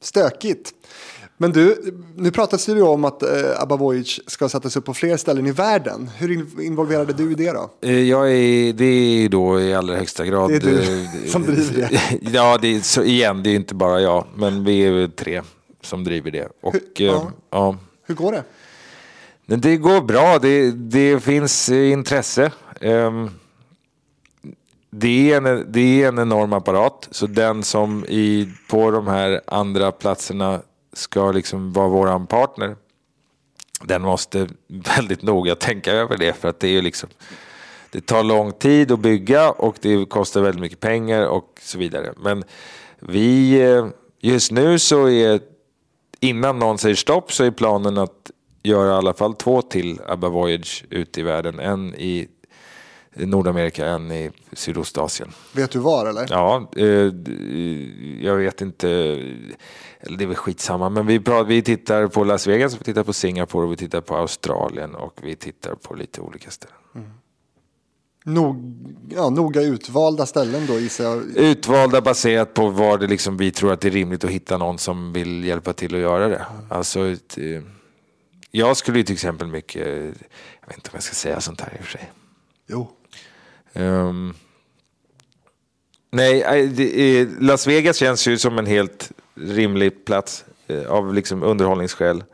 [0.00, 0.72] Stökigt.
[1.40, 3.28] Men du, nu pratas det ju om att eh,
[3.62, 6.10] Abba Voyage ska sättas upp på fler ställen i världen.
[6.16, 7.70] Hur involverade du i det då?
[7.80, 10.50] Eh, jag är, det är då i allra högsta grad.
[10.50, 12.00] Det är du eh, som driver det?
[12.32, 15.42] ja, det är, så igen, det är inte bara jag, men vi är tre
[15.82, 16.48] som driver det.
[16.60, 17.14] Och, Hur, ja.
[17.14, 17.76] Eh, ja.
[18.06, 18.44] Hur går det?
[19.56, 22.52] Det går bra, det, det finns intresse.
[22.80, 23.30] Um,
[24.90, 29.40] det är, en, det är en enorm apparat, så den som i, på de här
[29.46, 30.60] andra platserna
[30.92, 32.76] ska liksom vara våran partner,
[33.82, 34.48] den måste
[34.96, 37.08] väldigt noga tänka över det för att det är liksom
[37.90, 42.12] det tar lång tid att bygga och det kostar väldigt mycket pengar och så vidare.
[42.16, 42.44] Men
[42.98, 43.86] vi, eh,
[44.20, 45.40] just nu så är,
[46.20, 48.30] innan någon säger stopp så är planen att
[48.62, 51.60] göra i alla fall två till ABBA Voyage ute i världen.
[51.60, 52.28] En i
[53.14, 55.32] Nordamerika, en i Sydostasien.
[55.52, 56.26] Vet du var eller?
[56.30, 57.12] Ja, eh,
[58.26, 59.18] jag vet inte.
[60.00, 63.02] Eller det är väl skitsamma, men vi, pratar, vi tittar på Las Vegas, vi tittar
[63.02, 66.76] på Singapore, vi tittar på Australien och vi tittar på lite olika ställen.
[66.94, 67.10] Mm.
[68.24, 71.36] Nog, ja, noga utvalda ställen då gissar jag?
[71.36, 74.78] Utvalda baserat på var det liksom vi tror att det är rimligt att hitta någon
[74.78, 76.46] som vill hjälpa till att göra det.
[76.50, 76.66] Mm.
[76.68, 77.62] Alltså, eh,
[78.50, 79.86] jag skulle ju till exempel mycket,
[80.60, 82.12] jag vet inte om jag ska säga sånt här i och för sig.
[82.66, 82.90] Jo.
[83.72, 84.34] Um,
[86.10, 89.12] nej, Las Vegas känns ju som en helt
[89.42, 92.24] rimlig plats eh, av liksom underhållningsskäl.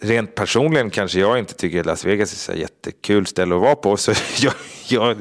[0.00, 3.74] Rent personligen kanske jag inte tycker att Las Vegas är så jättekul ställe att vara
[3.74, 3.96] på.
[3.96, 4.52] Så jag,
[4.88, 5.16] jag,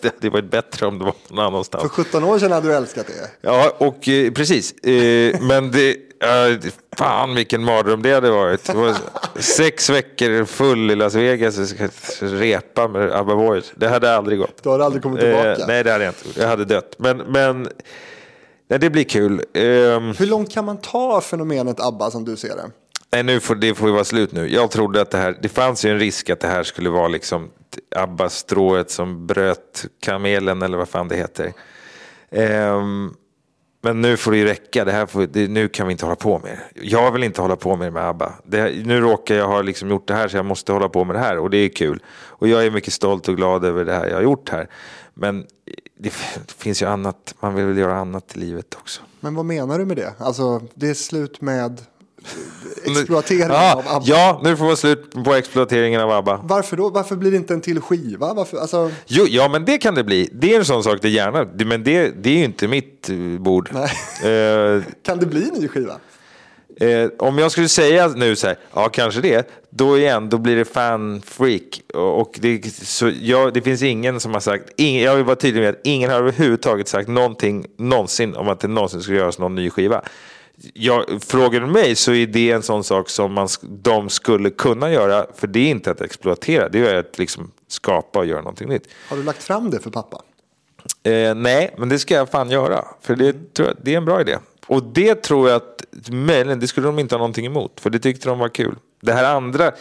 [0.00, 1.82] det hade varit bättre om det var någon annanstans.
[1.82, 3.30] För 17 år sedan hade du älskat det.
[3.40, 4.72] Ja, och eh, precis.
[4.72, 5.96] Eh, men det,
[6.96, 8.64] fan vilken mardröm det hade varit.
[8.64, 8.96] Det var
[9.36, 11.80] sex veckor full i Las Vegas och
[12.22, 13.72] repa med ABBA Voyage.
[13.74, 14.62] Det hade aldrig gått.
[14.62, 15.64] Du hade aldrig kommit tillbaka?
[15.66, 16.94] Nej, det hade jag inte Jag hade dött.
[16.98, 17.68] Men, men
[18.68, 19.32] nej, det blir kul.
[19.32, 19.62] Uh,
[20.18, 22.70] Hur långt kan man ta fenomenet ABBA som du ser det?
[23.12, 24.48] Nej, nu får, det får ju vara slut nu.
[24.48, 27.08] Jag trodde att det här, det fanns ju en risk att det här skulle vara
[27.08, 27.50] liksom
[27.96, 31.52] ABBA-strået som bröt kamelen eller vad fan det heter.
[32.30, 33.14] Um,
[33.80, 36.16] men nu får det ju räcka, det här får, det, nu kan vi inte hålla
[36.16, 36.84] på med det.
[36.86, 38.32] Jag vill inte hålla på med det med ABBA.
[38.44, 41.16] Det, nu råkar jag ha liksom gjort det här så jag måste hålla på med
[41.16, 42.02] det här och det är kul.
[42.08, 44.68] Och jag är mycket stolt och glad över det här jag har gjort här.
[45.18, 45.46] Men
[45.98, 46.10] det,
[46.58, 49.02] finns ju annat, man vill väl göra annat i livet också.
[49.20, 50.12] Men vad menar du med det?
[50.18, 51.80] Alltså det är slut med
[52.84, 54.06] exploateringen ja, av ABBA.
[54.06, 56.40] Ja, nu får man slut på exploateringen av ABBA.
[56.44, 56.90] Varför då?
[56.90, 58.34] Varför blir det inte en till skiva?
[58.34, 58.90] Varför, alltså...
[59.06, 60.30] jo, ja, men det kan det bli.
[60.32, 61.48] Det är en sån sak det gärna.
[61.64, 63.70] Men det, det är ju inte mitt eh, bord.
[63.74, 65.94] uh, kan det bli en ny skiva?
[66.80, 70.56] Eh, om jag skulle säga nu så här, ja kanske det, då igen, då blir
[70.56, 71.80] det fan-freak.
[71.94, 75.36] Och, och det, så jag, det finns ingen som har sagt, ingen, jag vill vara
[75.36, 79.38] tydlig med att ingen har överhuvudtaget sagt någonting någonsin om att det någonsin ska göras
[79.38, 80.02] någon ny skiva.
[80.74, 84.92] Jag, frågar du mig så är det en sån sak som man, de skulle kunna
[84.92, 88.68] göra, för det är inte att exploatera, det är att liksom skapa och göra någonting
[88.68, 88.88] nytt.
[89.08, 90.22] Har du lagt fram det för pappa?
[91.02, 94.04] Eh, nej, men det ska jag fan göra, för det, tror jag, det är en
[94.04, 94.36] bra idé.
[94.68, 97.98] Och det tror jag att, möjligen, det skulle de inte ha någonting emot, för det
[97.98, 98.76] tyckte de var kul.
[99.00, 99.72] Det här andra,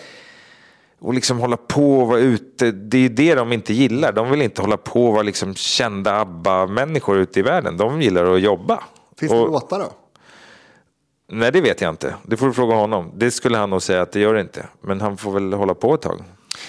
[0.99, 4.11] och liksom hålla på och vara ute, det är det de inte gillar.
[4.11, 7.77] De vill inte hålla på och vara liksom kända ABBA-människor ute i världen.
[7.77, 8.83] De gillar att jobba.
[9.17, 9.91] Finns det och, låtar då?
[11.31, 12.15] Nej, det vet jag inte.
[12.23, 13.11] Det får du fråga honom.
[13.15, 14.65] Det skulle han nog säga att det gör det inte.
[14.81, 16.23] Men han får väl hålla på ett tag.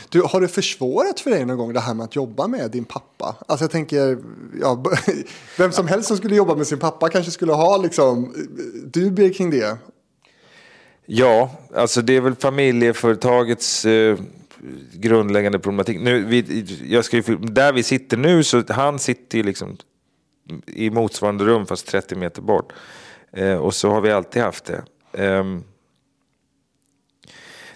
[0.09, 2.85] Du, har det försvårat för dig någon gång det här med att jobba med din
[2.85, 3.37] pappa?
[3.47, 4.19] Alltså jag tänker,
[4.61, 4.85] ja,
[5.59, 8.35] vem som helst som skulle jobba med sin pappa kanske skulle ha liksom,
[8.85, 9.79] dubier kring det.
[11.07, 14.19] Ja, alltså det är väl familjeföretagets eh,
[14.93, 16.01] grundläggande problematik.
[16.01, 19.77] Nu, vi, jag ska ju, där vi sitter nu, så han sitter ju liksom
[20.67, 22.73] i motsvarande rum fast 30 meter bort.
[23.33, 24.83] Eh, och så har vi alltid haft det.
[25.25, 25.45] Eh,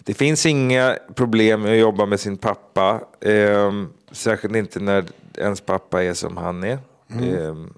[0.04, 3.00] det finns inga problem med att jobba med sin pappa.
[3.20, 3.72] Eh,
[4.10, 5.04] särskilt inte när
[5.38, 6.78] ens pappa är som han är.
[7.10, 7.74] Mm.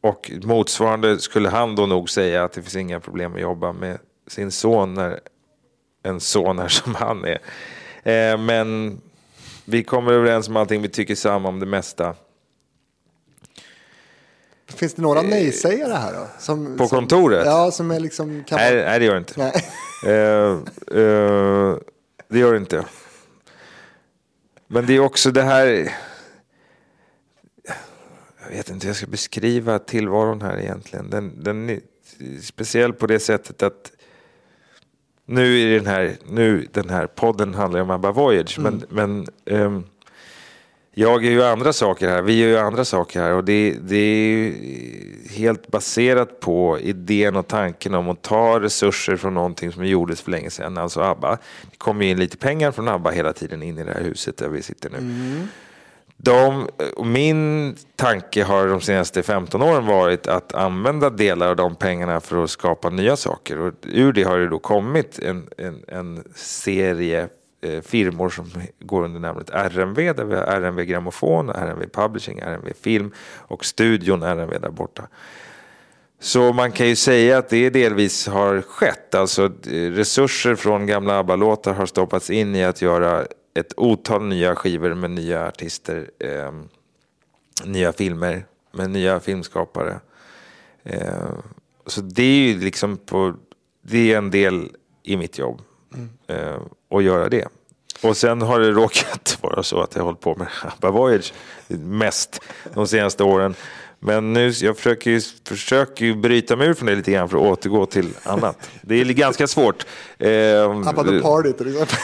[0.00, 3.98] och motsvarande skulle han då nog säga att det finns inga problem att jobba med
[4.26, 5.20] sin son när
[6.02, 7.38] en son är som han är.
[8.02, 9.00] Eh, men
[9.64, 12.14] vi kommer överens om allting, vi tycker samma om det mesta.
[14.76, 16.26] Finns det några nej-sägare här då?
[16.38, 17.44] Som, på kontoret?
[17.44, 18.44] Som, ja, som är liksom...
[18.44, 19.34] Kan nej, nej, det gör det inte.
[19.36, 19.52] Nej.
[20.06, 20.58] Uh,
[20.98, 21.76] uh,
[22.28, 22.84] det gör det inte.
[24.66, 25.92] Men det är också det här...
[28.42, 31.10] Jag vet inte hur jag ska beskriva tillvaron här egentligen.
[31.10, 31.80] Den, den är
[32.42, 33.92] speciell på det sättet att
[35.26, 38.58] nu är den här, nu den här podden handlar om Abba Voyage.
[38.58, 38.82] Mm.
[38.90, 39.84] Men, men um,
[40.94, 43.96] jag gör ju andra saker här, vi gör ju andra saker här och det, det
[43.96, 44.52] är
[45.30, 50.30] helt baserat på idén och tanken om att ta resurser från någonting som gjordes för
[50.30, 51.38] länge sedan, alltså ABBA.
[51.70, 54.48] Det kommer in lite pengar från ABBA hela tiden in i det här huset där
[54.48, 54.98] vi sitter nu.
[54.98, 55.48] Mm.
[56.16, 56.68] De,
[57.04, 62.44] min tanke har de senaste 15 åren varit att använda delar av de pengarna för
[62.44, 63.58] att skapa nya saker.
[63.58, 67.28] Och ur det har det då kommit en, en, en serie
[67.64, 68.50] Eh, firmor som
[68.80, 70.12] går under namnet RMV.
[70.12, 75.08] Där vi har RMV Grammofon, RMV Publishing, RMV Film och studion RMV där borta.
[76.20, 79.14] Så man kan ju säga att det delvis har skett.
[79.14, 84.56] Alltså eh, resurser från gamla ABBA-låtar har stoppats in i att göra ett otal nya
[84.56, 86.10] skivor med nya artister.
[86.18, 86.52] Eh,
[87.64, 90.00] nya filmer med nya filmskapare.
[90.82, 91.30] Eh,
[91.86, 93.34] så det är ju liksom på,
[93.82, 95.62] det är en del i mitt jobb.
[95.94, 96.60] Mm.
[96.94, 97.48] Att göra det.
[98.02, 101.32] Och sen har det råkat vara så att jag har hållit på med ABBA Voyage
[101.68, 102.40] mest
[102.74, 103.54] de senaste åren.
[104.04, 107.36] Men nu, jag försöker ju, försöker ju bryta mig ur från det lite grann för
[107.36, 108.70] att återgå till annat.
[108.82, 109.86] Det är ganska svårt.
[110.18, 111.98] Eh, ABBA the Party till exempel.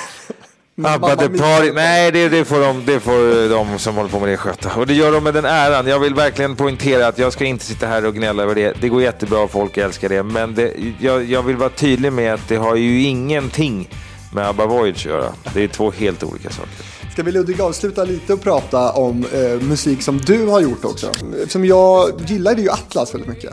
[0.85, 4.29] ABBA the Party, nej det, det, får de, det får de som håller på med
[4.29, 4.75] det sköta.
[4.75, 5.87] Och det gör de med den äran.
[5.87, 8.77] Jag vill verkligen poängtera att jag ska inte sitta här och gnälla över det.
[8.81, 10.23] Det går jättebra, folk älskar det.
[10.23, 13.89] Men det, jag, jag vill vara tydlig med att det har ju ingenting
[14.33, 15.33] med ABBA Voyage att göra.
[15.55, 16.73] Det är två helt olika saker.
[17.13, 21.11] Ska vi Ludvig avsluta lite och prata om eh, musik som du har gjort också?
[21.49, 23.53] Som jag gillade ju Atlas väldigt mycket.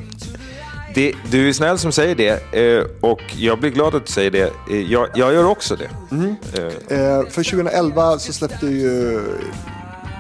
[0.96, 4.32] Det, du är snäll som säger det eh, och jag blir glad att du säger
[4.32, 4.54] det.
[4.72, 5.90] Eh, jag, jag gör också det.
[6.12, 6.36] Mm.
[6.54, 7.30] Eh.
[7.30, 9.22] för 2011 så släppte ju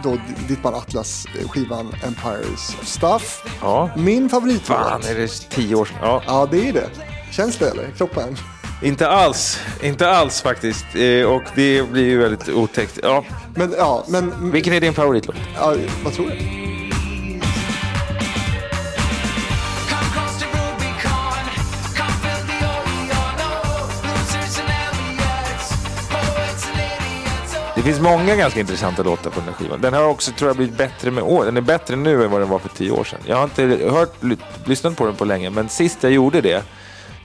[0.04, 3.44] då ditt band Atlas skivan Empires of Stuff.
[3.62, 3.90] Ja.
[3.98, 4.66] Min favoritlåt.
[4.66, 5.98] Fan, är det tio år sedan?
[6.02, 6.24] Ja.
[6.28, 6.90] ja, det är det.
[7.32, 7.92] Känns det eller?
[7.98, 8.38] Kroppen?
[8.84, 10.86] Inte alls, inte alls faktiskt.
[10.96, 13.00] Eh, och det blir ju väldigt otäckt.
[13.04, 13.26] Ja.
[13.56, 14.52] Men, ja, men...
[14.52, 15.36] Vilken är din favoritlåt?
[15.56, 16.65] Ja, vad tror du?
[27.86, 29.82] Finns många ganska intressanta låtar på den här skivan.
[29.82, 31.45] Den har också, tror jag, blivit bättre med år.
[31.45, 33.20] Den är bättre nu än vad den var för tio år sedan.
[33.26, 34.14] Jag har inte hört,
[34.66, 36.64] lyssnat på den på länge, men sist jag gjorde det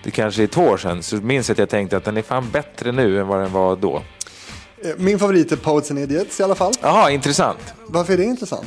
[0.03, 2.23] det kanske är två år sedan, så minns jag att jag tänkte att den är
[2.23, 4.03] fan bättre nu än vad den var då.
[4.85, 6.73] Eh, min favorit är Poets and Idiots i alla fall.
[6.81, 7.75] Jaha, intressant.
[7.87, 8.67] Varför är det intressant?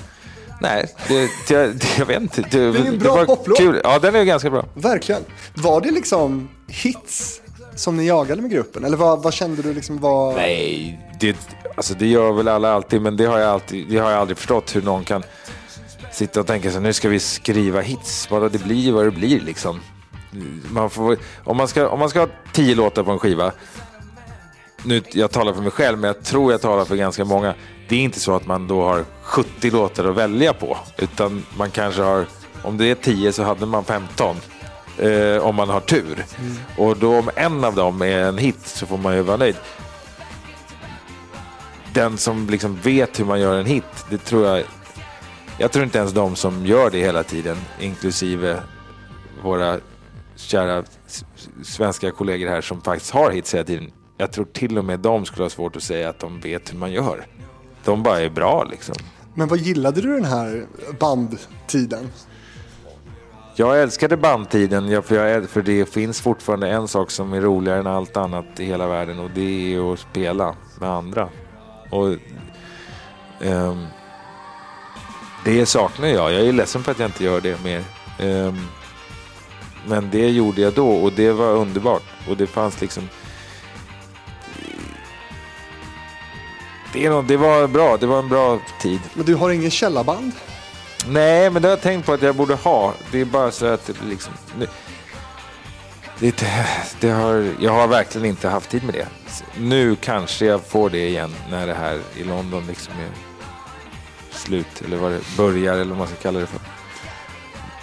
[0.61, 2.41] Nej, det, det, det, jag vet inte.
[2.41, 3.59] Det, det är en bra poplåt.
[3.83, 4.65] Ja, den är ganska bra.
[4.73, 5.21] Verkligen.
[5.53, 7.41] Var det liksom hits
[7.75, 8.85] som ni jagade med gruppen?
[8.85, 10.33] Eller vad, vad kände du liksom var...
[10.33, 11.37] Nej, det,
[11.75, 14.37] alltså det gör väl alla alltid, men det har jag, alltid, det har jag aldrig
[14.37, 15.23] förstått hur någon kan
[16.11, 18.29] sitta och tänka sig nu ska vi skriva hits.
[18.29, 19.79] Bara det blir vad det blir liksom.
[20.71, 23.51] man får, om, man ska, om man ska ha tio låtar på en skiva,
[24.83, 27.53] nu, jag talar för mig själv, men jag tror jag talar för ganska många.
[27.89, 31.71] Det är inte så att man då har 70 låtar att välja på, utan man
[31.71, 32.25] kanske har,
[32.61, 34.35] om det är 10 så hade man 15.
[34.97, 36.25] Eh, om man har tur.
[36.39, 36.55] Mm.
[36.77, 39.55] Och då om en av dem är en hit så får man ju vara nöjd.
[41.93, 44.63] Den som liksom vet hur man gör en hit, det tror jag
[45.57, 48.59] jag tror inte ens de som gör det hela tiden, inklusive
[49.43, 49.79] våra
[50.35, 50.83] kära
[51.63, 53.91] svenska kollegor här som faktiskt har hits hela tiden.
[54.17, 56.77] Jag tror till och med de skulle ha svårt att säga att de vet hur
[56.77, 57.25] man gör.
[57.83, 58.95] De bara är bra liksom.
[59.33, 60.65] Men vad gillade du den här
[60.99, 62.09] bandtiden?
[63.55, 67.87] Jag älskade bandtiden, för, jag, för det finns fortfarande en sak som är roligare än
[67.87, 71.29] allt annat i hela världen och det är att spela med andra.
[71.93, 72.15] Och
[73.39, 73.87] um,
[75.45, 76.33] Det saknar jag.
[76.33, 77.83] Jag är ledsen för att jag inte gör det mer.
[78.19, 78.67] Um,
[79.87, 82.03] men det gjorde jag då och det var underbart.
[82.29, 83.09] Och det fanns liksom...
[86.93, 88.99] Det, nog, det var bra, det var en bra tid.
[89.13, 90.31] Men du har ingen källarband?
[91.07, 92.93] Nej, men det har jag tänkt på att jag borde ha.
[93.11, 94.33] Det är bara så att liksom...
[96.31, 96.45] Det,
[96.99, 99.07] det har, jag har verkligen inte haft tid med det.
[99.59, 103.09] Nu kanske jag får det igen när det här i London liksom är
[104.37, 104.81] slut.
[104.85, 106.59] Eller vad det börjar eller vad man ska kalla det för.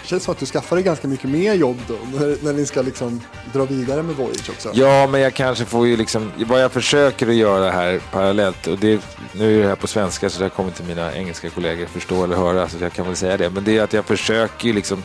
[0.03, 2.67] Det känns som att du skaffar dig ganska mycket mer jobb då, när, när ni
[2.67, 3.21] ska liksom
[3.53, 4.71] dra vidare med Voyage också.
[4.75, 8.79] Ja, men jag kanske får ju liksom, vad jag försöker att göra här parallellt, och
[8.79, 9.01] det,
[9.33, 12.37] nu är det här på svenska så det kommer inte mina engelska kollegor förstå eller
[12.37, 15.03] höra, så jag kan väl säga det, men det är att jag försöker ju liksom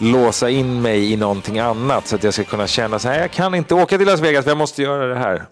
[0.00, 3.30] låsa in mig i någonting annat så att jag ska kunna känna så här, jag
[3.30, 5.46] kan inte åka till Las Vegas för jag måste göra det här.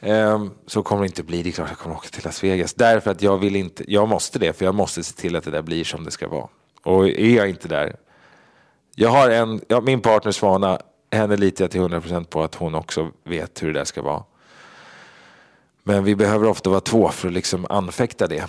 [0.00, 1.42] Um, så kommer det inte bli.
[1.42, 2.74] Det är klart jag kommer åka till Las Vegas.
[2.74, 5.50] Därför att jag vill inte, jag måste det, för jag måste se till att det
[5.50, 6.48] där blir som det ska vara.
[6.82, 7.96] Och är jag inte där.
[8.94, 10.78] Jag har en, ja, min partner Svana,
[11.10, 14.22] henne litar jag till 100% på att hon också vet hur det där ska vara.
[15.82, 18.44] Men vi behöver ofta vara två för att liksom anfäkta det.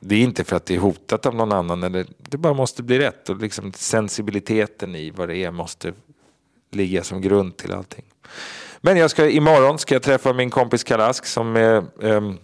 [0.00, 2.82] Det är inte för att det är hotat av någon annan, eller det bara måste
[2.82, 3.28] bli rätt.
[3.28, 5.92] Och liksom sensibiliteten i vad det är måste
[6.70, 8.04] ligga som grund till allting.
[8.80, 12.38] Men jag ska, imorgon ska jag träffa min kompis Kalask som är um,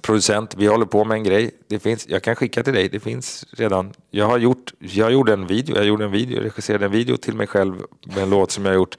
[0.00, 0.54] producent.
[0.54, 1.50] Vi håller på med en grej.
[1.66, 2.88] Det finns, jag kan skicka till dig.
[2.88, 3.92] Det finns redan.
[4.10, 7.34] Jag har gjort, jag gjorde en video, jag gjorde en video, regisserade en video till
[7.34, 8.96] mig själv med en låt som jag gjort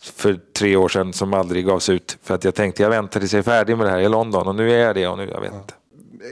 [0.00, 2.18] för tre år sedan som aldrig gavs ut.
[2.22, 4.48] För att jag tänkte jag väntar tills jag är färdig med det här i London
[4.48, 5.74] och nu är jag det och nu, jag vet inte.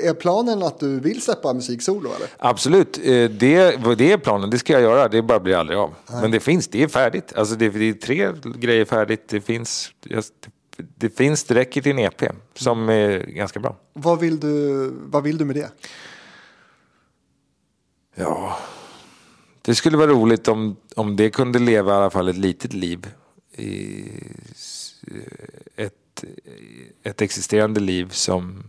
[0.03, 2.29] Är planen att du vill släppa musik solo eller?
[2.39, 4.51] Absolut, eh, det, det är planen.
[4.51, 5.09] Det ska jag göra.
[5.09, 5.95] Det bara blir aldrig av.
[6.11, 6.23] Nej.
[6.23, 7.33] Men det finns, det är färdigt.
[7.37, 9.29] Alltså det, det är tre grejer färdigt.
[9.29, 9.91] Det finns,
[10.77, 12.23] det finns, det räcker till en EP
[12.55, 13.77] som är ganska bra.
[13.93, 15.71] Vad vill du, vad vill du med det?
[18.15, 18.59] Ja,
[19.63, 23.07] det skulle vara roligt om, om det kunde leva i alla fall ett litet liv.
[23.57, 24.05] I
[25.77, 26.25] ett,
[27.03, 28.63] ett existerande liv som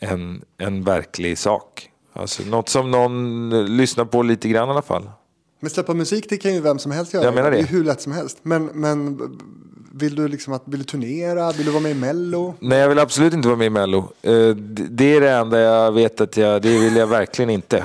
[0.00, 1.90] en, en verklig sak.
[2.12, 5.10] Alltså något som någon lyssnar på lite grann i alla fall.
[5.60, 7.24] Men släppa musik det kan ju vem som helst göra.
[7.24, 7.56] Jag menar det.
[7.56, 8.38] det är hur lätt som helst.
[8.42, 9.20] Men, men
[9.92, 11.52] vill du liksom att, vill du turnera?
[11.52, 12.54] Vill du vara med i Mello?
[12.60, 13.98] Nej, jag vill absolut inte vara med i Mello.
[14.22, 14.48] Eh,
[14.90, 17.84] det är det enda jag vet att jag, det vill jag verkligen inte.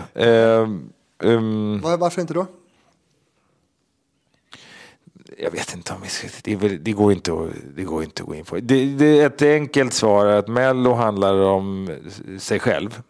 [1.20, 2.46] Um, Varför inte då?
[5.44, 8.24] Jag vet inte om vi ska, det, väl, det, går inte att, det går inte
[8.24, 8.56] att gå in på.
[8.56, 11.90] Det, det, ett enkelt svar är att Mello handlar om
[12.40, 13.02] sig själv.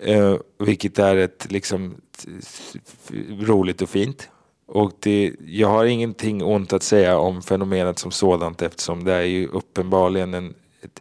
[0.00, 1.94] Eh, vilket är ett liksom
[3.40, 4.28] roligt och fint.
[4.66, 9.22] Och det, jag har ingenting ont att säga om fenomenet som sådant eftersom det är
[9.22, 11.00] ju uppenbarligen en ett,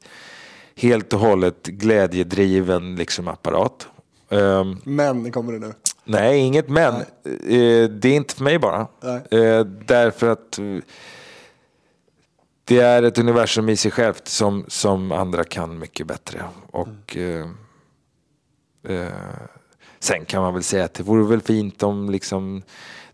[0.75, 3.87] helt och hållet glädjedriven liksom apparat.
[4.29, 5.73] Um, men kommer det nu.
[6.05, 6.93] Nej, inget men.
[6.93, 7.83] Nej.
[7.83, 8.87] Eh, det är inte för mig bara.
[9.01, 9.41] Nej.
[9.41, 10.59] Eh, därför att
[12.65, 16.43] det är ett universum i sig självt som, som andra kan mycket bättre.
[16.71, 17.57] Och mm.
[18.83, 19.13] eh, eh,
[19.99, 22.63] Sen kan man väl säga att det vore väl fint om liksom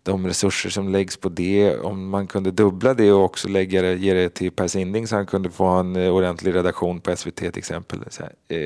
[0.02, 3.94] de resurser som läggs på det, om man kunde dubbla det och också lägga det,
[3.94, 7.58] ge det till Per Sinding så han kunde få en ordentlig redaktion på SVT till
[7.58, 8.04] exempel.
[8.18, 8.58] Här, eh,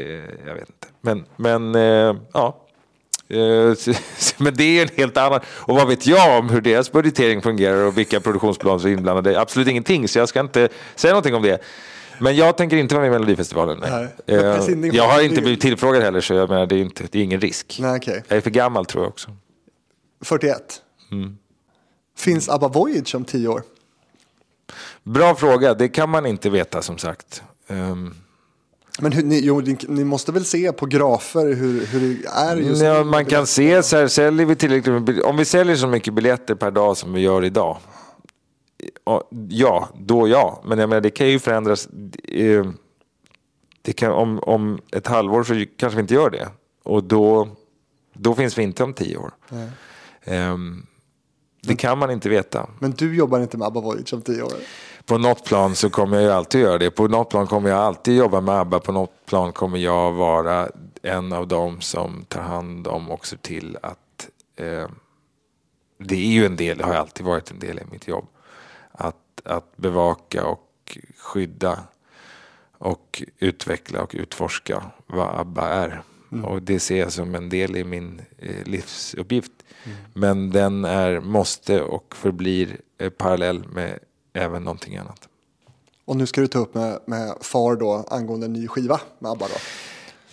[0.47, 0.89] jag vet inte.
[1.01, 2.66] Men, men eh, ja, Eh,
[4.39, 5.41] men det är en helt annan.
[5.47, 9.41] Och vad vet jag om hur deras budgetering fungerar och vilka produktionsbolag som är inblandade?
[9.41, 11.63] Absolut ingenting, så jag ska inte säga någonting om det.
[12.19, 13.79] Men jag tänker inte vara med i Melodifestivalen.
[13.81, 14.09] Nej.
[14.27, 14.39] Nej.
[14.39, 17.23] Eh, jag har inte blivit tillfrågad heller, så jag menar, det, är inte, det är
[17.23, 17.79] ingen risk.
[17.81, 18.21] Nej, okay.
[18.29, 19.31] Jag är för gammal tror jag också.
[20.25, 20.83] 41?
[21.13, 21.37] Mm.
[22.19, 23.63] Finns ABBA Voyage om tio år?
[25.03, 27.43] Bra fråga, det kan man inte veta som sagt.
[27.67, 28.15] Um,
[29.01, 32.83] Men hur, ni, jo, ni, måste väl se på grafer hur, hur det är just
[32.83, 36.55] ja, Man kan se så här, säljer vi tillräckligt om vi säljer så mycket biljetter
[36.55, 37.79] per dag som vi gör idag.
[39.49, 40.63] Ja, då ja.
[40.65, 41.89] Men jag menar, det kan ju förändras.
[42.29, 42.67] Eh,
[43.83, 46.49] det kan, om, om ett halvår så kanske vi inte gör det.
[46.83, 47.49] Och då,
[48.13, 49.31] då finns vi inte om tio år.
[50.27, 50.87] Um,
[51.63, 52.71] det kan man inte veta.
[52.79, 54.53] Men du jobbar inte med ABBA Voyage om tio år?
[55.07, 56.91] På något plan så kommer jag ju alltid göra det.
[56.91, 58.81] På något plan kommer jag alltid jobba med ABBA.
[58.81, 60.69] På något plan kommer jag vara
[61.03, 64.89] en av dem som tar hand om och ser till att eh,
[65.99, 68.27] det är ju en del, det har alltid varit en del i mitt jobb.
[68.93, 71.79] Att, att bevaka och skydda
[72.79, 76.03] och utveckla och utforska vad ABBA är.
[76.33, 76.45] Mm.
[76.45, 79.53] Och det ser jag som en del i min eh, livsuppgift.
[79.85, 79.97] Mm.
[80.15, 83.99] Men den är, måste och förblir eh, parallell med
[84.37, 85.29] även någonting annat.
[86.05, 89.31] Och nu ska du ta upp med, med FAR då angående en ny skiva med
[89.31, 89.55] ABBA då?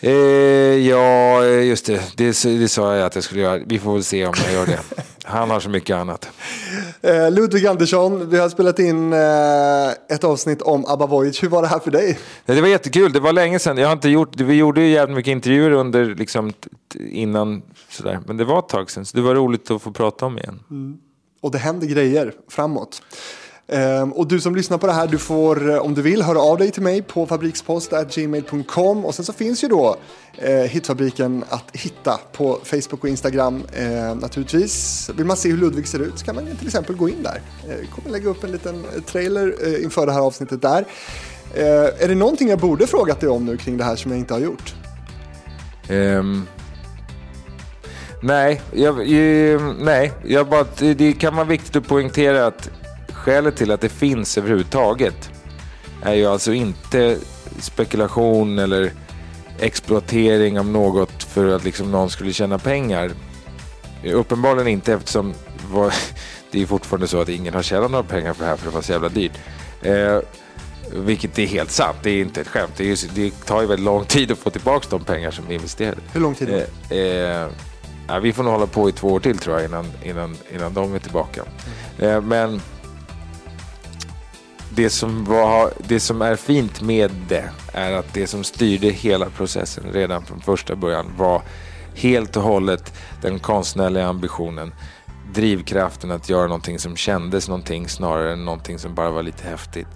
[0.07, 0.11] Eh,
[0.87, 2.17] ja, just det.
[2.17, 2.43] det.
[2.43, 2.67] det.
[2.67, 3.63] sa jag att jag skulle göra.
[3.65, 4.79] Vi får väl se om jag gör det.
[5.23, 6.29] Han har så mycket annat.
[7.01, 11.43] Eh, Ludvig Andersson, vi har spelat in eh, ett avsnitt om ABBA Voyage.
[11.43, 12.19] Hur var det här för dig?
[12.45, 13.13] Det var jättekul.
[13.13, 13.77] Det var länge sedan.
[13.77, 16.53] Jag har inte gjort, vi gjorde ju jävligt mycket intervjuer under, liksom,
[17.09, 18.19] innan sådär.
[18.25, 19.05] Men det var ett tag sedan.
[19.05, 20.59] Så det var roligt att få prata om igen.
[20.69, 20.97] Mm.
[21.41, 23.01] Och det händer grejer framåt.
[23.67, 26.39] Ehm, och du som lyssnar på det här, du får eh, om du vill höra
[26.39, 29.95] av dig till mig på fabrikspost.gmail.com och sen så finns ju då
[30.37, 35.09] eh, Hitfabriken att hitta på Facebook och Instagram eh, naturligtvis.
[35.15, 37.41] Vill man se hur Ludvig ser ut så kan man till exempel gå in där.
[37.69, 40.85] Eh, kommer lägga upp en liten eh, trailer eh, inför det här avsnittet där.
[41.53, 44.19] Eh, är det någonting jag borde frågat dig om nu kring det här som jag
[44.19, 44.75] inte har gjort?
[45.89, 46.47] Um,
[48.21, 52.69] nej, jag, jag, nej jag bara, det kan vara viktigt att poängtera att
[53.23, 55.31] Skälet till att det finns överhuvudtaget
[56.01, 57.17] är ju alltså inte
[57.59, 58.91] spekulation eller
[59.59, 63.11] exploatering av något för att liksom någon skulle tjäna pengar.
[64.13, 65.33] Uppenbarligen inte eftersom
[66.51, 68.75] det är fortfarande så att ingen har tjänat några pengar på det här för det
[68.75, 69.37] var så jävla dyrt.
[69.81, 70.19] Eh,
[70.91, 72.73] vilket är helt sant, det är inte ett skämt.
[72.77, 75.55] Det, är, det tar ju väldigt lång tid att få tillbaka de pengar som vi
[75.55, 76.01] investerade.
[76.13, 76.49] Hur lång tid?
[76.89, 77.41] Eh,
[78.07, 80.73] eh, vi får nog hålla på i två år till tror jag innan, innan, innan
[80.73, 81.41] de är tillbaka.
[81.99, 82.15] Mm.
[82.15, 82.61] Eh, men
[84.75, 89.29] det som, var, det som är fint med det är att det som styrde hela
[89.29, 91.41] processen redan från första början var
[91.95, 94.73] helt och hållet den konstnärliga ambitionen.
[95.33, 99.87] Drivkraften att göra någonting som kändes någonting snarare än någonting som bara var lite häftigt.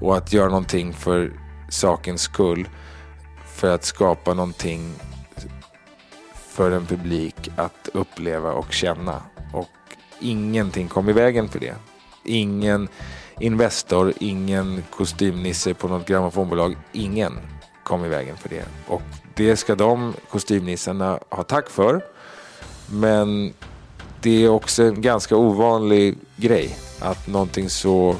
[0.00, 1.32] Och att göra någonting för
[1.68, 2.68] sakens skull.
[3.46, 4.94] För att skapa någonting
[6.48, 9.22] för en publik att uppleva och känna.
[9.52, 9.68] Och
[10.20, 11.74] ingenting kom i vägen för det.
[12.24, 12.88] Ingen
[13.40, 16.76] Investor, ingen kostymnisse på något grammofonbolag.
[16.92, 17.38] Ingen
[17.84, 18.64] kom i vägen för det.
[18.86, 19.02] Och
[19.34, 22.04] det ska de kostymnissarna ha tack för.
[22.90, 23.54] Men
[24.22, 28.16] det är också en ganska ovanlig grej att någonting så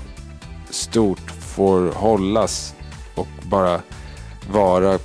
[0.71, 2.75] stort får hållas
[3.15, 3.81] och bara
[4.51, 4.99] vara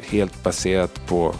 [0.00, 1.34] helt baserat på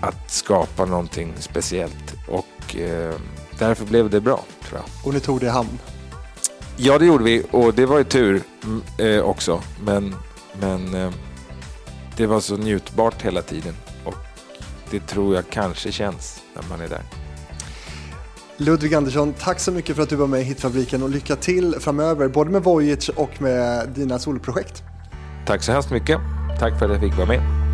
[0.00, 2.14] att skapa någonting speciellt.
[2.28, 3.14] Och eh,
[3.58, 5.06] därför blev det bra tror jag.
[5.06, 5.78] Och ni tog det i hamn?
[6.76, 9.62] Ja, det gjorde vi och det var ju tur mm, eh, också.
[9.84, 10.14] Men,
[10.60, 11.10] men eh,
[12.16, 13.74] det var så njutbart hela tiden
[14.04, 14.14] och
[14.90, 17.02] det tror jag kanske känns när man är där.
[18.56, 21.74] Ludvig Andersson, tack så mycket för att du var med i Hitfabriken och lycka till
[21.80, 24.82] framöver både med Voyage och med dina solprojekt.
[25.46, 26.18] Tack så hemskt mycket.
[26.58, 27.65] Tack för att jag fick vara med.